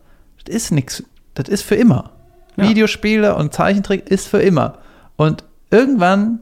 [0.49, 1.03] das ist nichts,
[1.34, 2.11] das ist für immer.
[2.57, 2.68] Ja.
[2.68, 4.78] Videospiele und Zeichentrick ist für immer.
[5.16, 6.40] Und irgendwann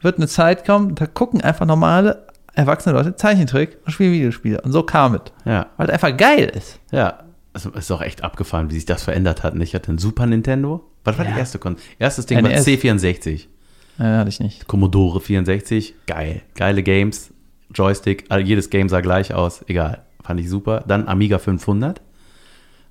[0.00, 4.60] wird eine Zeit kommen, da gucken einfach normale, erwachsene Leute Zeichentrick und spielen Videospiele.
[4.62, 5.20] Und so kam es.
[5.44, 5.66] Ja.
[5.76, 6.80] Weil es einfach geil ist.
[6.90, 7.24] Ja.
[7.52, 9.54] Es ist auch echt abgefahren, wie sich das verändert hat.
[9.56, 10.88] Ich hatte ein Super Nintendo.
[11.04, 11.32] Was war Ja.
[11.32, 11.82] die erste Konsole?
[11.98, 12.66] Erstes Ding war NES.
[12.66, 13.46] C64.
[13.98, 14.66] Ja, hatte ich nicht.
[14.68, 15.94] Commodore 64.
[16.06, 16.42] Geil.
[16.54, 17.30] Geile Games.
[17.74, 18.24] Joystick.
[18.44, 19.64] Jedes Game sah gleich aus.
[19.66, 20.02] Egal.
[20.22, 20.84] Fand ich super.
[20.86, 22.00] Dann Amiga 500.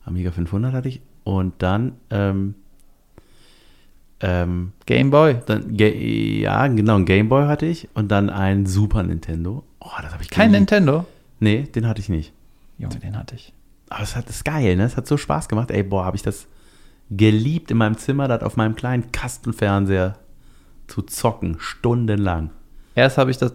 [0.06, 1.02] Amiga 500 hatte ich.
[1.24, 2.56] Und dann, ähm,
[4.22, 5.38] ähm, Game Boy.
[5.46, 7.88] dann, Ga- ja, genau, ein Gameboy hatte ich.
[7.94, 9.64] Und dann ein Super Nintendo.
[9.80, 10.72] Oh, das habe ich Kein geliebt.
[10.72, 11.06] Nintendo.
[11.40, 12.34] Nee, den hatte ich nicht.
[12.78, 13.54] Junge, den hatte ich.
[13.90, 14.84] Aber es hat das ist geil, ne?
[14.84, 15.72] Es hat so Spaß gemacht.
[15.72, 16.48] Ey, boah, habe ich das
[17.10, 20.16] geliebt in meinem Zimmer, das auf meinem kleinen Kastenfernseher
[20.88, 22.52] zu zocken, stundenlang.
[22.96, 23.54] Erst habe ich das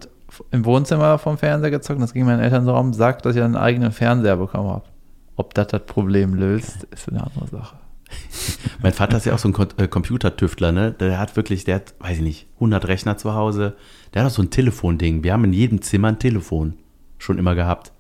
[0.51, 3.55] im Wohnzimmer vom Fernseher gezockt das ging meinen Eltern so um, sagt, dass ich einen
[3.57, 4.85] eigenen Fernseher bekommen habe.
[5.37, 7.77] Ob das das Problem löst, ist eine andere Sache.
[8.83, 10.93] Mein Vater ist ja auch so ein äh, Computertüftler, ne?
[10.93, 13.75] Der hat wirklich, der hat, weiß ich nicht, 100 Rechner zu Hause.
[14.13, 15.25] Der hat auch so ein Telefonding.
[15.25, 16.75] Wir haben in jedem Zimmer ein Telefon
[17.19, 17.93] schon immer gehabt.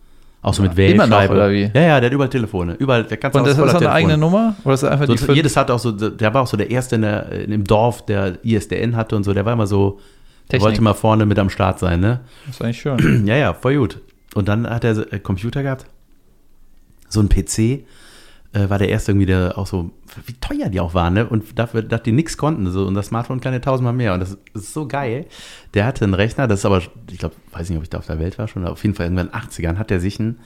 [0.42, 1.34] Auch so mit Immer noch, Wählscheibe.
[1.34, 1.70] oder wie?
[1.74, 2.74] Ja, ja, der hat überall Telefone.
[2.74, 4.54] Überall, der ganze Und das ist das eine eigene Nummer?
[4.62, 6.70] Oder ist das einfach So, die jedes hat auch so, der war auch so der
[6.70, 9.32] Erste in der, im Dorf, der ISDN hatte und so.
[9.32, 10.00] Der war immer so,
[10.52, 12.20] der wollte mal vorne mit am Start sein, ne?
[12.44, 13.24] Das ist eigentlich schön.
[13.26, 14.02] Ja, ja, voll gut.
[14.34, 15.86] Und dann hat er äh, Computer gehabt.
[17.14, 17.84] So ein PC
[18.54, 19.90] äh, war der erste irgendwie, der auch so,
[20.26, 21.26] wie teuer die auch waren, ne?
[21.26, 22.70] Und dafür, dass die nichts konnten.
[22.70, 24.14] So, und das Smartphone kann ja tausendmal mehr.
[24.14, 25.26] Und das ist so geil.
[25.74, 28.06] Der hatte einen Rechner, das ist aber, ich glaube, weiß nicht, ob ich da auf
[28.06, 30.20] der Welt war schon, aber auf jeden Fall irgendwann in den 80ern hat er sich
[30.20, 30.38] ein,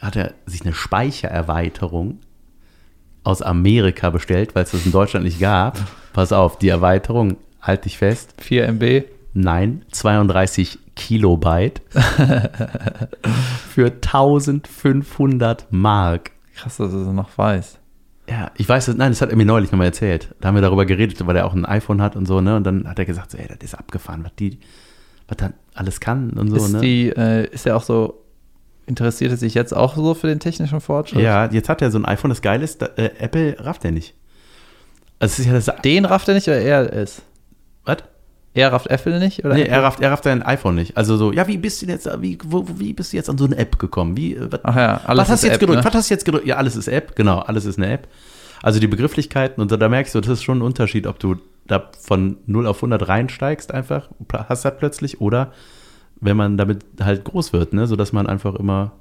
[0.00, 2.20] hat er sich eine Speichererweiterung
[3.24, 5.78] aus Amerika bestellt, weil es das in Deutschland nicht gab.
[6.12, 9.04] Pass auf, die Erweiterung, halt dich fest, 4 MB.
[9.34, 11.80] Nein, 32 Kilobyte
[13.70, 16.32] für 1500 Mark.
[16.54, 17.78] Krass, dass du es noch weißt.
[18.28, 20.34] Ja, ich weiß, nein, das hat er mir neulich nochmal erzählt.
[20.40, 22.54] Da haben wir darüber geredet, weil er auch ein iPhone hat und so, ne?
[22.54, 24.58] Und dann hat er gesagt, so, ey, das ist abgefahren, was die,
[25.26, 26.80] was da alles kann und so, ist, ne?
[26.80, 28.22] die, äh, ist er auch so,
[28.86, 31.22] interessiert er sich jetzt auch so für den technischen Fortschritt?
[31.22, 33.90] ja, jetzt hat er so ein iPhone, das geil ist, da, äh, Apple rafft er
[33.90, 34.14] nicht.
[35.18, 37.22] Also es ist ja das, Den rafft er nicht oder er es?
[38.60, 39.44] Er rafft Apple nicht?
[39.44, 39.74] Oder Nee, Apple?
[39.74, 40.96] er rafft, er rafft sein iPhone nicht.
[40.96, 43.44] Also so, ja, wie bist du jetzt, wie, wo, wie bist du jetzt an so
[43.44, 44.16] eine App gekommen?
[44.16, 45.78] Wie, äh, was, Ach ja, alles was hast ist du jetzt App, gedrückt?
[45.84, 45.84] ne?
[45.90, 46.46] Was hast du jetzt gedrückt?
[46.46, 48.08] Ja, alles ist App, genau, alles ist eine App.
[48.62, 51.36] Also die Begrifflichkeiten und so, da merkst du, das ist schon ein Unterschied, ob du
[51.66, 54.08] da von 0 auf 100 reinsteigst einfach,
[54.48, 55.52] hast das plötzlich, oder
[56.20, 58.92] wenn man damit halt groß wird, ne, sodass man einfach immer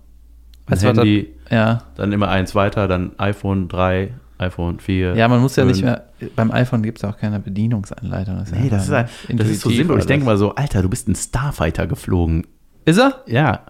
[0.68, 1.84] ein das- Handy, Ja.
[1.96, 5.16] dann immer eins weiter, dann iPhone 3, iPhone 4.
[5.16, 6.00] ja, man muss ja nicht fünf.
[6.20, 8.38] mehr, beim iPhone gibt es auch keine Bedienungsanleitung.
[8.38, 10.00] Das Nee, das ist, ein, das ist so simpel.
[10.00, 12.48] Ich denke mal so, Alter, du bist ein Starfighter geflogen.
[12.86, 13.22] Ist er?
[13.28, 13.66] Ja.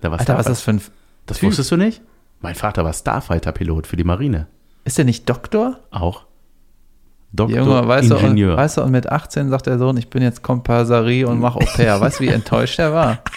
[0.00, 0.80] Da war Alter, was ist das für ein.
[1.26, 1.48] Das Typ?
[1.48, 2.02] wusstest du nicht?
[2.40, 4.48] Mein Vater war Starfighter-Pilot für die Marine.
[4.84, 5.80] Ist der nicht Doktor?
[5.90, 6.24] Auch.
[7.32, 8.56] Doktor, Junge, weißt du, und, Ingenieur.
[8.56, 11.64] weißt du, und mit 18 sagt der Sohn, ich bin jetzt Kompasserie und mach Au
[11.74, 12.00] pair.
[12.00, 13.18] Weißt du, wie enttäuscht er war?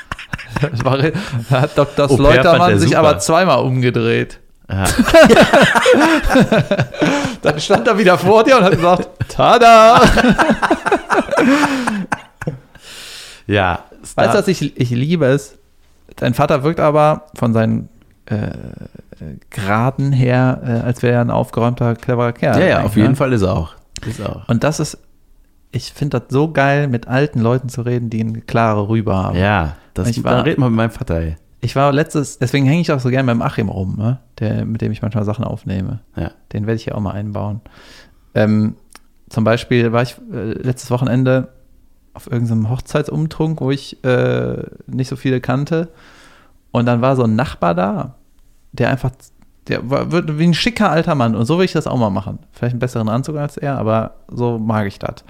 [1.49, 2.09] Da hat Dr.
[2.09, 2.99] Sleutermann er sich super.
[2.99, 4.39] aber zweimal umgedreht.
[4.69, 4.83] Ja.
[7.41, 10.01] Dann stand er wieder vor dir und hat gesagt, tada!
[13.47, 15.57] ja, Star Weißt du, was ich, ich liebe es?
[16.15, 17.89] Dein Vater wirkt aber von seinen
[18.25, 18.49] äh,
[19.51, 22.59] Graden her, äh, als wäre er ein aufgeräumter, cleverer Kerl.
[22.59, 23.15] ja, ja, auf jeden ne?
[23.15, 23.73] Fall ist er auch.
[24.05, 24.47] Ist auch.
[24.47, 24.97] Und das ist,
[25.71, 29.37] ich finde das so geil, mit alten Leuten zu reden, die eine klare Rübe haben.
[29.37, 31.35] Ja, das, Ich da war- redet man mit meinem Vater, ey.
[31.59, 34.19] Ich war letztes, deswegen hänge ich auch so gern beim Achim rum, ne?
[34.39, 36.01] Der, mit dem ich manchmal Sachen aufnehme.
[36.15, 36.31] Ja.
[36.53, 37.61] Den werde ich ja auch mal einbauen.
[38.35, 38.75] Ähm,
[39.29, 41.49] zum Beispiel war ich äh, letztes Wochenende
[42.13, 45.89] auf irgendeinem Hochzeitsumtrunk, wo ich äh, nicht so viele kannte.
[46.71, 48.15] Und dann war so ein Nachbar da,
[48.71, 49.11] der einfach,
[49.67, 51.35] der war wird wie ein schicker alter Mann.
[51.35, 52.39] Und so will ich das auch mal machen.
[52.51, 55.23] Vielleicht einen besseren Anzug als er, aber so mag ich das.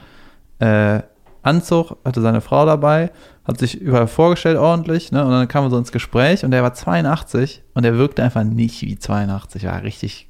[0.60, 1.04] Äh,
[1.48, 3.12] Anzug, hatte seine Frau dabei,
[3.46, 5.24] hat sich überall vorgestellt ordentlich, ne?
[5.26, 8.44] Und dann kamen wir so ins Gespräch und der war 82 und der wirkte einfach
[8.44, 10.30] nicht wie 82, war richtig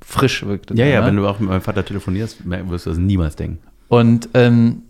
[0.00, 0.74] frisch wirkte.
[0.74, 1.06] Ja, der, ja, ne?
[1.06, 3.58] wenn du auch mit meinem Vater telefonierst, wirst du das niemals denken.
[3.88, 4.82] Und ähm,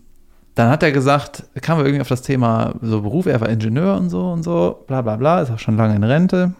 [0.55, 3.97] dann hat er gesagt, kamen wir irgendwie auf das Thema so Beruf, er war Ingenieur
[3.97, 6.53] und so und so, bla bla bla, ist auch schon lange in Rente.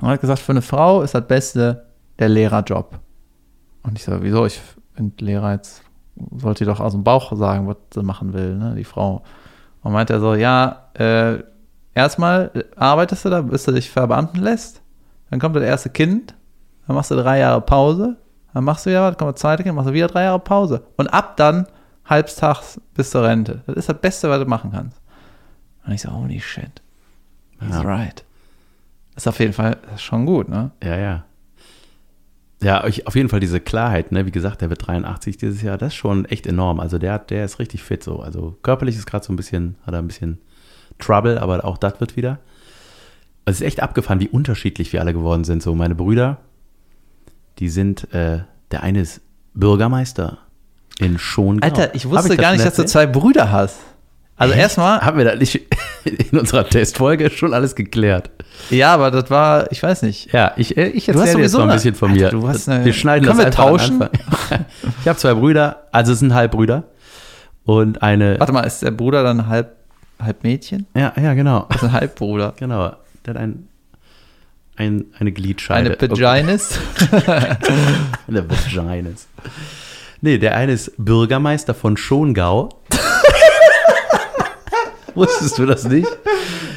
[0.00, 1.86] Und hat gesagt, für eine Frau ist das Beste,
[2.18, 2.98] der Lehrerjob.
[3.82, 4.44] Und ich so, wieso?
[4.46, 4.60] Ich
[4.94, 5.82] finde Lehrer jetzt,
[6.36, 9.22] sollte doch aus dem Bauch sagen, was sie machen will, ne, die Frau.
[9.82, 11.38] Und meint er so, ja, äh,
[11.94, 14.82] erstmal arbeitest du da, bis du dich verbeamten lässt.
[15.30, 16.34] Dann kommt das erste Kind,
[16.86, 18.16] dann machst du drei Jahre Pause,
[18.54, 20.82] dann machst du ja, dann kommt das zweite Kind, machst du wieder drei Jahre Pause.
[20.96, 21.66] Und ab dann
[22.04, 23.62] halbstags bis zur Rente.
[23.66, 25.00] Das ist das Beste, was du machen kannst.
[25.84, 26.82] Und ich so, holy shit.
[27.60, 27.80] He's Ja.
[27.82, 28.24] right.
[29.16, 30.70] Ist auf jeden Fall schon gut, ne?
[30.82, 31.24] Ja, ja.
[32.62, 34.24] Ja, ich, auf jeden Fall diese Klarheit, ne?
[34.24, 36.80] Wie gesagt, der wird 83 dieses Jahr, das ist schon echt enorm.
[36.80, 38.20] Also der hat, der ist richtig fit so.
[38.20, 40.38] Also körperlich ist gerade so ein bisschen, hat er ein bisschen
[40.98, 42.38] Trouble, aber auch das wird wieder.
[43.44, 45.62] Also es ist echt abgefahren, wie unterschiedlich wir alle geworden sind.
[45.62, 46.38] So, meine Brüder,
[47.58, 48.40] die sind, äh,
[48.70, 49.20] der eine ist
[49.54, 50.38] Bürgermeister
[50.98, 51.64] in Schongau.
[51.64, 53.78] Alter, ich wusste das gar nicht, dass du zwei Brüder hast.
[54.36, 55.62] Also erstmal, Haben wir da nicht
[56.30, 58.30] in unserer Testfolge schon alles geklärt?
[58.70, 60.32] ja, aber das war, ich weiß nicht.
[60.32, 62.30] Ja, ich, äh, ich erzähle jetzt mal ein bisschen von Alter, mir.
[62.30, 64.04] du hast eine- wir schneiden Können das wir tauschen?
[65.02, 66.84] Ich habe zwei Brüder, also es sind Halbbrüder
[67.64, 68.38] und eine.
[68.38, 69.76] Warte mal, ist der Bruder dann halb,
[70.22, 70.86] halb Mädchen?
[70.94, 72.54] Ja, ja, genau, Das ist ein Halbbruder.
[72.58, 72.92] genau.
[73.24, 73.68] Der hat ein,
[74.76, 75.96] ein, eine Gliedscheide.
[75.98, 76.78] Eine Vaginis?
[78.28, 79.26] Eine Vaginis.
[80.20, 82.68] Nee, der eine ist Bürgermeister von Schongau.
[85.16, 86.06] Wusstest du das nicht?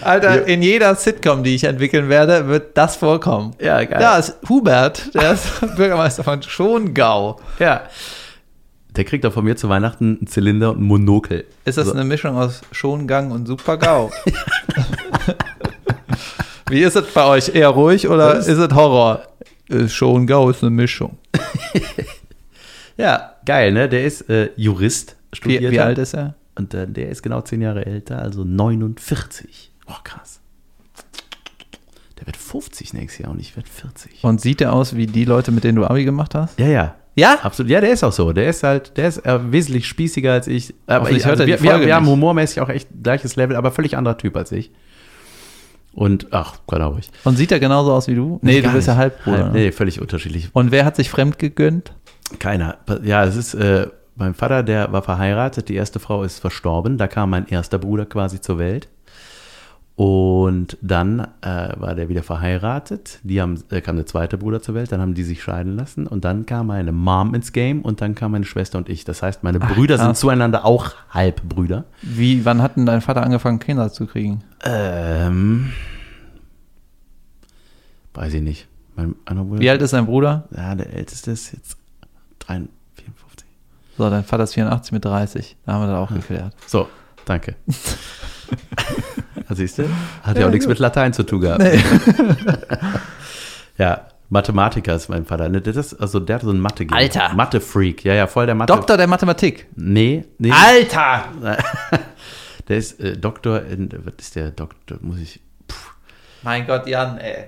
[0.01, 3.53] Alter, in jeder Sitcom, die ich entwickeln werde, wird das vorkommen.
[3.61, 3.99] Ja, geil.
[3.99, 7.39] Da ist Hubert, der ist Bürgermeister von Schongau.
[7.59, 7.83] Ja.
[8.95, 11.45] Der kriegt auch von mir zu Weihnachten einen Zylinder und einen Monokel.
[11.65, 11.93] Ist das So.
[11.93, 14.09] eine Mischung aus Schongang und Supergau?
[16.69, 17.53] Wie ist es bei euch?
[17.53, 19.23] Eher ruhig oder Das- ist es Horror?
[19.69, 21.17] Äh, Schongau ist eine Mischung.
[22.97, 23.87] Ja, geil, ne?
[23.87, 25.71] Der ist äh, Jurist, Wie, studiert.
[25.71, 26.35] wie alt ist er?
[26.59, 29.71] Und äh, der ist genau zehn Jahre älter, also 49.
[29.87, 30.41] Oh, krass.
[32.19, 34.25] Der wird 50 nächstes Jahr und ich werde 40.
[34.25, 36.59] Und sieht er aus wie die Leute, mit denen du Abi gemacht hast?
[36.59, 36.95] Ja, ja.
[37.15, 37.39] Ja?
[37.43, 37.71] Absolut.
[37.71, 38.33] Ja, der ist auch so.
[38.33, 40.73] Der ist halt, der ist äh, wesentlich spießiger als ich.
[40.85, 43.95] Aber Hoffentlich ich, also wir, wir, wir haben humormäßig auch echt gleiches Level, aber völlig
[43.95, 44.69] anderer Typ als ich.
[45.93, 47.09] Und, ach, glaube ich.
[47.23, 48.39] Und sieht er genauso aus wie du?
[48.41, 48.97] Nee, du Gar bist ja.
[48.97, 49.45] Halbbruder.
[49.45, 49.59] Halb- ne?
[49.59, 50.49] Nee, völlig unterschiedlich.
[50.51, 51.93] Und wer hat sich fremd gegönnt?
[52.37, 52.79] Keiner.
[53.03, 53.87] Ja, es ist, äh,
[54.19, 58.05] mein Vater, der war verheiratet, die erste Frau ist verstorben, da kam mein erster Bruder
[58.05, 58.89] quasi zur Welt.
[59.95, 64.73] Und dann äh, war der wieder verheiratet, die haben, äh, kam der zweite Bruder zur
[64.75, 67.99] Welt, dann haben die sich scheiden lassen und dann kam meine Mom ins Game und
[67.99, 69.03] dann kam meine Schwester und ich.
[69.03, 70.19] Das heißt, meine Ach, Brüder sind krass.
[70.21, 71.83] zueinander auch Halbbrüder.
[72.01, 74.41] Wie, wann hat denn dein Vater angefangen, Kinder zu kriegen?
[74.63, 75.73] Ähm,
[78.13, 78.69] weiß ich nicht.
[78.95, 80.47] Mein Bruder, Wie alt ist dein Bruder?
[80.55, 81.77] Ja, der älteste ist jetzt
[82.39, 82.78] 53, 54.
[83.99, 85.57] So, dein Vater ist 84 mit 30.
[85.65, 86.53] Da haben wir das auch geklärt.
[86.65, 86.87] So,
[87.25, 87.55] danke.
[89.49, 89.89] Siehst du?
[90.23, 91.61] Hat ja, auch nichts mit Latein zu tun gehabt.
[91.61, 91.77] Nee.
[93.77, 95.49] Ja, Mathematiker ist mein Vater.
[95.49, 96.93] Ne, Das ist, also der hat so ein mathe -Gen.
[96.93, 97.33] Alter.
[97.33, 98.05] Mathe-Freak.
[98.05, 98.73] Ja, ja, voll der Mathe.
[98.73, 99.67] Doktor der Mathematik.
[99.75, 100.51] Nee, nee.
[100.51, 101.25] Alter!
[102.69, 104.97] Der ist äh, Doktor in, was ist der Doktor?
[105.01, 105.41] Muss ich,
[106.43, 107.45] Mein Gott, Jan, ey.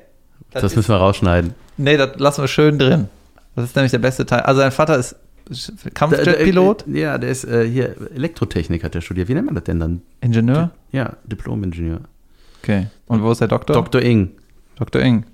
[0.52, 1.54] das, ist, müssen wir rausschneiden.
[1.78, 3.08] nee, das lassen wir schön drin.
[3.56, 4.40] Das ist nämlich der beste Teil.
[4.42, 5.16] Also dein Vater ist
[5.94, 9.28] Kampfjetpilot, Ja, der ist äh, hier Elektrotechnik hat der studiert.
[9.28, 10.02] Wie nennt man das denn dann?
[10.22, 10.72] Ingenieur.
[10.92, 12.02] Ja, Diplom-Ingenieur.
[12.62, 12.88] Okay.
[13.08, 13.74] Und wo ist der Doktor?
[13.74, 14.02] Dr.
[14.02, 14.32] Ing.
[14.76, 15.02] Dr.
[15.02, 15.26] Ing.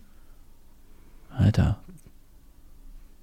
[1.37, 1.77] Alter.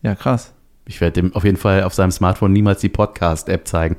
[0.03, 0.53] Ja, krass.
[0.87, 3.97] Ich werde dem auf jeden Fall auf seinem Smartphone niemals die Podcast-App zeigen.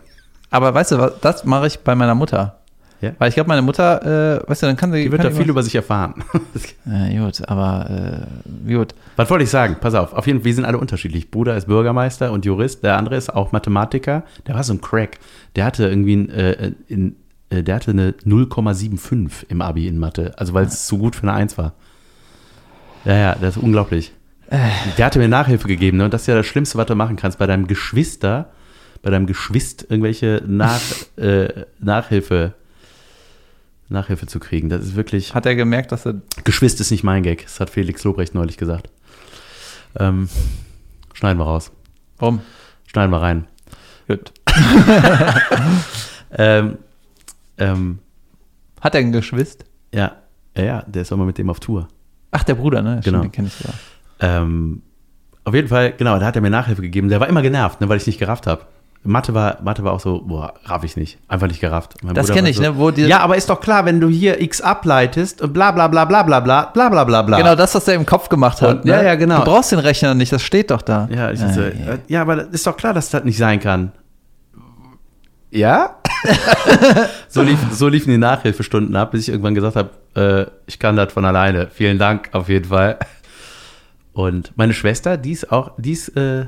[0.52, 2.60] Aber weißt du was, das mache ich bei meiner Mutter.
[3.06, 3.12] Ja?
[3.20, 5.04] Weil ich glaube, meine Mutter, äh, weißt du, dann kann sie.
[5.04, 6.24] Die wird da viel über sich erfahren.
[6.86, 8.26] Ja, gut, aber
[8.68, 8.96] äh, gut.
[9.16, 9.78] Was wollte ich sagen?
[9.80, 11.32] Pass auf, auf jeden Fall, wir sind alle unterschiedlich.
[11.32, 14.24] Bruder ist Bürgermeister und Jurist, der andere ist auch Mathematiker.
[14.48, 15.20] Der war so ein Crack.
[15.56, 17.16] Der hatte irgendwie ein, äh, in,
[17.50, 20.34] äh, der hatte eine 0,75 im Abi in Mathe.
[20.38, 21.74] Also weil es zu gut für eine 1 war.
[23.06, 24.14] Ja, ja, das ist unglaublich.
[24.98, 26.06] Der hatte mir Nachhilfe gegeben, ne?
[26.06, 27.40] Und das ist ja das Schlimmste, was du machen kannst.
[27.40, 28.50] Bei deinem Geschwister,
[29.02, 30.82] bei deinem Geschwist irgendwelche Nach,
[31.18, 32.54] äh, Nachhilfe,
[33.90, 34.70] Nachhilfe zu kriegen.
[34.70, 35.34] Das ist wirklich.
[35.36, 36.16] Hat er gemerkt, dass er.
[36.44, 37.44] Geschwist ist nicht mein Gag.
[37.44, 38.90] Das hat Felix Lobrecht neulich gesagt.
[39.98, 40.28] Ähm,
[41.14, 41.72] schneiden wir raus.
[42.18, 42.42] Warum?
[42.88, 43.48] Schneiden wir rein.
[44.08, 44.32] Gut.
[46.38, 46.78] Ähm,
[47.58, 48.00] ähm,
[48.82, 49.64] Hat er ein Geschwist?
[49.94, 50.18] ja,
[50.58, 51.88] ja, ja, der ist auch mal mit dem auf Tour.
[52.32, 52.98] Ach, der Bruder, ne?
[53.02, 53.22] Stimmt, Genau.
[53.22, 53.74] Den kenn ich sogar.
[54.20, 54.82] Ähm,
[55.46, 57.08] auf jeden Fall, genau, da hat er mir Nachhilfe gegeben.
[57.10, 58.66] Der war immer genervt, ne, weil ich nicht gerafft habe.
[59.06, 61.18] Mathe war, Mathe war auch so, boah, raff ich nicht.
[61.28, 61.96] Einfach nicht gerafft.
[62.04, 63.86] Mein Das Bruder kenn war ich, so, ne, wo die- ja, aber ist doch klar,
[63.86, 67.22] wenn du hier x ableitest und bla bla bla bla bla bla bla bla bla
[67.22, 67.38] bla.
[67.38, 68.78] Genau das, was der im Kopf gemacht hat.
[68.80, 69.40] Und- ja, ja, genau.
[69.40, 71.08] Du brauchst den Rechner nicht, das steht doch da.
[71.12, 71.68] Ja, ich Äh, so, ja.
[71.68, 73.92] äh, ja, aber ist doch klar, dass das nicht sein kann.
[75.52, 75.98] Ja?
[77.30, 80.96] so, lief, so liefen die Nachhilfestunden ab, bis ich irgendwann gesagt habe, äh, ich kann
[80.96, 81.68] das von alleine.
[81.72, 82.98] Vielen Dank auf jeden Fall.
[84.14, 86.46] Und meine Schwester, die ist auch, die ist äh,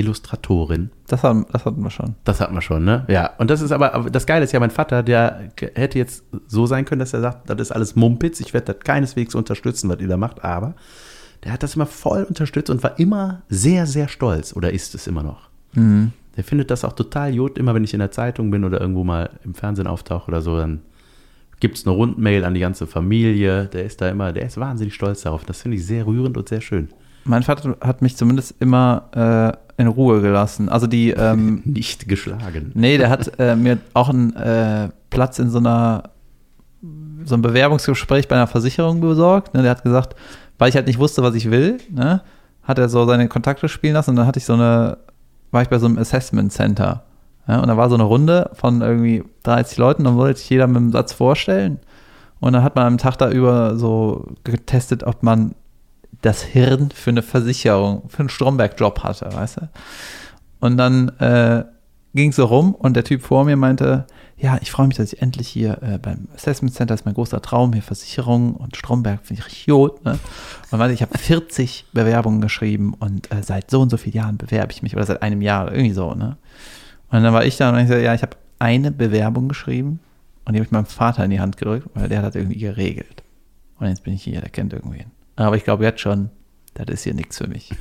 [0.00, 0.90] Illustratorin.
[1.06, 2.14] Das, haben, das hatten wir schon.
[2.24, 3.04] Das hatten wir schon, ne?
[3.08, 3.30] Ja.
[3.38, 6.84] Und das ist aber, das Geile ist ja, mein Vater, der hätte jetzt so sein
[6.84, 10.08] können, dass er sagt, das ist alles Mumpitz, ich werde das keineswegs unterstützen, was ihr
[10.08, 10.74] da macht, aber
[11.44, 15.06] der hat das immer voll unterstützt und war immer sehr, sehr stolz oder ist es
[15.06, 15.48] immer noch.
[15.72, 16.12] Mhm.
[16.36, 19.04] Der findet das auch total gut, immer wenn ich in der Zeitung bin oder irgendwo
[19.04, 20.80] mal im Fernsehen auftauche oder so, dann
[21.60, 23.66] gibt es eine Rundmail an die ganze Familie.
[23.66, 25.44] Der ist da immer, der ist wahnsinnig stolz darauf.
[25.44, 26.88] Das finde ich sehr rührend und sehr schön.
[27.24, 30.68] Mein Vater hat mich zumindest immer äh, in Ruhe gelassen.
[30.68, 32.72] Also die, ähm, Nicht geschlagen.
[32.74, 36.10] nee, der hat äh, mir auch einen äh, Platz in so einer
[37.24, 39.54] so ein Bewerbungsgespräch bei einer Versicherung besorgt.
[39.54, 39.62] Ne?
[39.62, 40.16] Der hat gesagt,
[40.58, 42.22] weil ich halt nicht wusste, was ich will, ne?
[42.62, 44.98] hat er so seine Kontakte spielen lassen und dann hatte ich so eine,
[45.50, 47.04] war ich bei so einem Assessment Center.
[47.46, 47.60] Ja?
[47.60, 50.76] Und da war so eine Runde von irgendwie 30 Leuten, dann wollte sich jeder mit
[50.78, 51.78] einem Satz vorstellen.
[52.40, 55.54] Und dann hat man am Tag da über so getestet, ob man
[56.22, 59.68] das Hirn für eine Versicherung, für einen Stromberg-Job hatte, weißt du?
[60.60, 61.64] Und dann äh,
[62.14, 64.06] ging es so rum und der Typ vor mir meinte,
[64.36, 67.42] ja, ich freue mich, dass ich endlich hier äh, beim Assessment Center ist mein großer
[67.42, 70.04] Traum, hier Versicherung und Stromberg finde ich richtig gut.
[70.04, 70.18] Ne?
[70.70, 74.36] Und meinte, ich habe 40 Bewerbungen geschrieben und äh, seit so und so vielen Jahren
[74.38, 76.14] bewerbe ich mich oder seit einem Jahr oder irgendwie so.
[76.14, 76.36] Ne?
[77.10, 80.00] Und dann war ich da und ich so, ja, ich habe eine Bewerbung geschrieben
[80.44, 82.58] und die habe ich meinem Vater in die Hand gedrückt, weil der hat das irgendwie
[82.58, 83.22] geregelt.
[83.78, 85.10] Und jetzt bin ich hier, der kennt irgendwen.
[85.40, 86.30] Aber ich glaube jetzt schon,
[86.74, 87.72] das ist hier nichts für mich.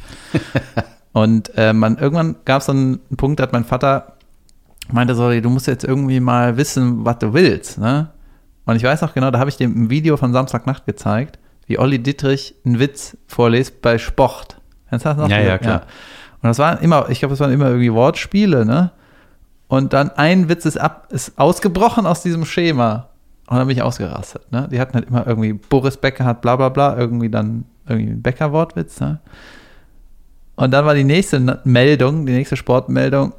[1.11, 4.13] und äh, man, irgendwann gab es dann einen Punkt, da hat mein Vater
[4.91, 7.77] meinte so, du musst jetzt irgendwie mal wissen, was du willst.
[7.77, 8.09] Ne?
[8.65, 11.77] Und ich weiß noch genau, da habe ich dem ein Video von Samstagnacht gezeigt, wie
[11.77, 14.59] Olli Dittrich einen Witz vorliest bei Sport.
[14.89, 15.29] Kennst du das noch?
[15.29, 15.83] Ja, ja, klar.
[16.41, 18.91] Und das waren immer, ich glaube, das waren immer irgendwie Wortspiele, ne?
[19.67, 23.09] Und dann ein Witz ist ab, ist ausgebrochen aus diesem Schema.
[23.49, 24.67] Und dann bin ich ausgerastet, ne?
[24.71, 28.21] Die hatten halt immer irgendwie, Boris Becker hat bla bla bla, irgendwie dann irgendwie ein
[28.21, 29.19] Becker-Wortwitz, ne?
[30.55, 33.33] Und dann war die nächste Meldung, die nächste Sportmeldung,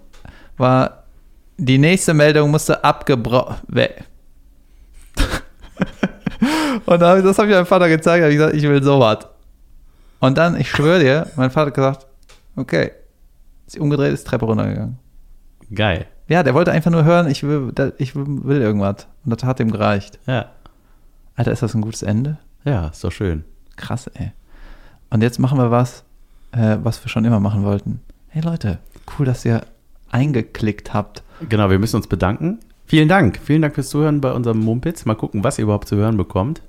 [0.56, 1.04] war,
[1.58, 3.56] die nächste Meldung musste abgebrochen.
[6.86, 8.82] Und da hab ich- das habe ich meinem Vater gezeigt, habe ich gesagt, ich will
[8.82, 9.18] sowas.
[10.18, 12.06] Und dann, ich schwöre dir, mein Vater hat gesagt,
[12.56, 12.90] okay,
[13.66, 14.98] ist umgedreht, ist Treppe runtergegangen.
[15.72, 16.06] Geil.
[16.31, 19.07] Ja, der wollte einfach nur hören, ich will, ich will irgendwas.
[19.24, 20.18] Und das hat ihm gereicht.
[20.26, 20.47] Ja.
[21.35, 22.39] Alter, ist das ein gutes Ende?
[22.64, 23.45] Ja, ist doch schön.
[23.76, 24.33] Krass, ey.
[25.11, 26.05] Und jetzt machen wir was,
[26.53, 28.01] äh, was wir schon immer machen wollten.
[28.28, 28.78] Hey Leute,
[29.18, 29.62] cool, dass ihr
[30.11, 31.22] eingeklickt habt.
[31.49, 32.59] Genau, wir müssen uns bedanken.
[32.87, 33.39] Vielen Dank.
[33.43, 35.05] Vielen Dank fürs Zuhören bei unserem Mumpitz.
[35.05, 36.61] Mal gucken, was ihr überhaupt zu hören bekommt.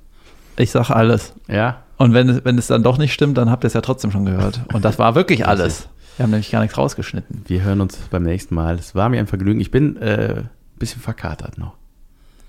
[0.56, 1.34] Ich sag alles.
[1.48, 1.78] Ja.
[1.98, 4.10] Und wenn, es- wenn es dann doch nicht stimmt, dann habt ihr es ja trotzdem
[4.10, 4.60] schon gehört.
[4.72, 5.88] Und das war wirklich alles.
[6.16, 7.42] Wir haben nämlich gar nichts rausgeschnitten.
[7.46, 8.78] Wir hören uns beim nächsten Mal.
[8.78, 9.60] Es war mir ein Vergnügen.
[9.60, 11.74] Ich bin äh, ein bisschen verkatert noch.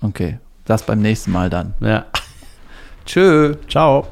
[0.00, 1.74] Okay, das beim nächsten Mal dann.
[1.80, 2.06] Ja.
[3.06, 3.54] Tschö.
[3.68, 4.06] Ciao.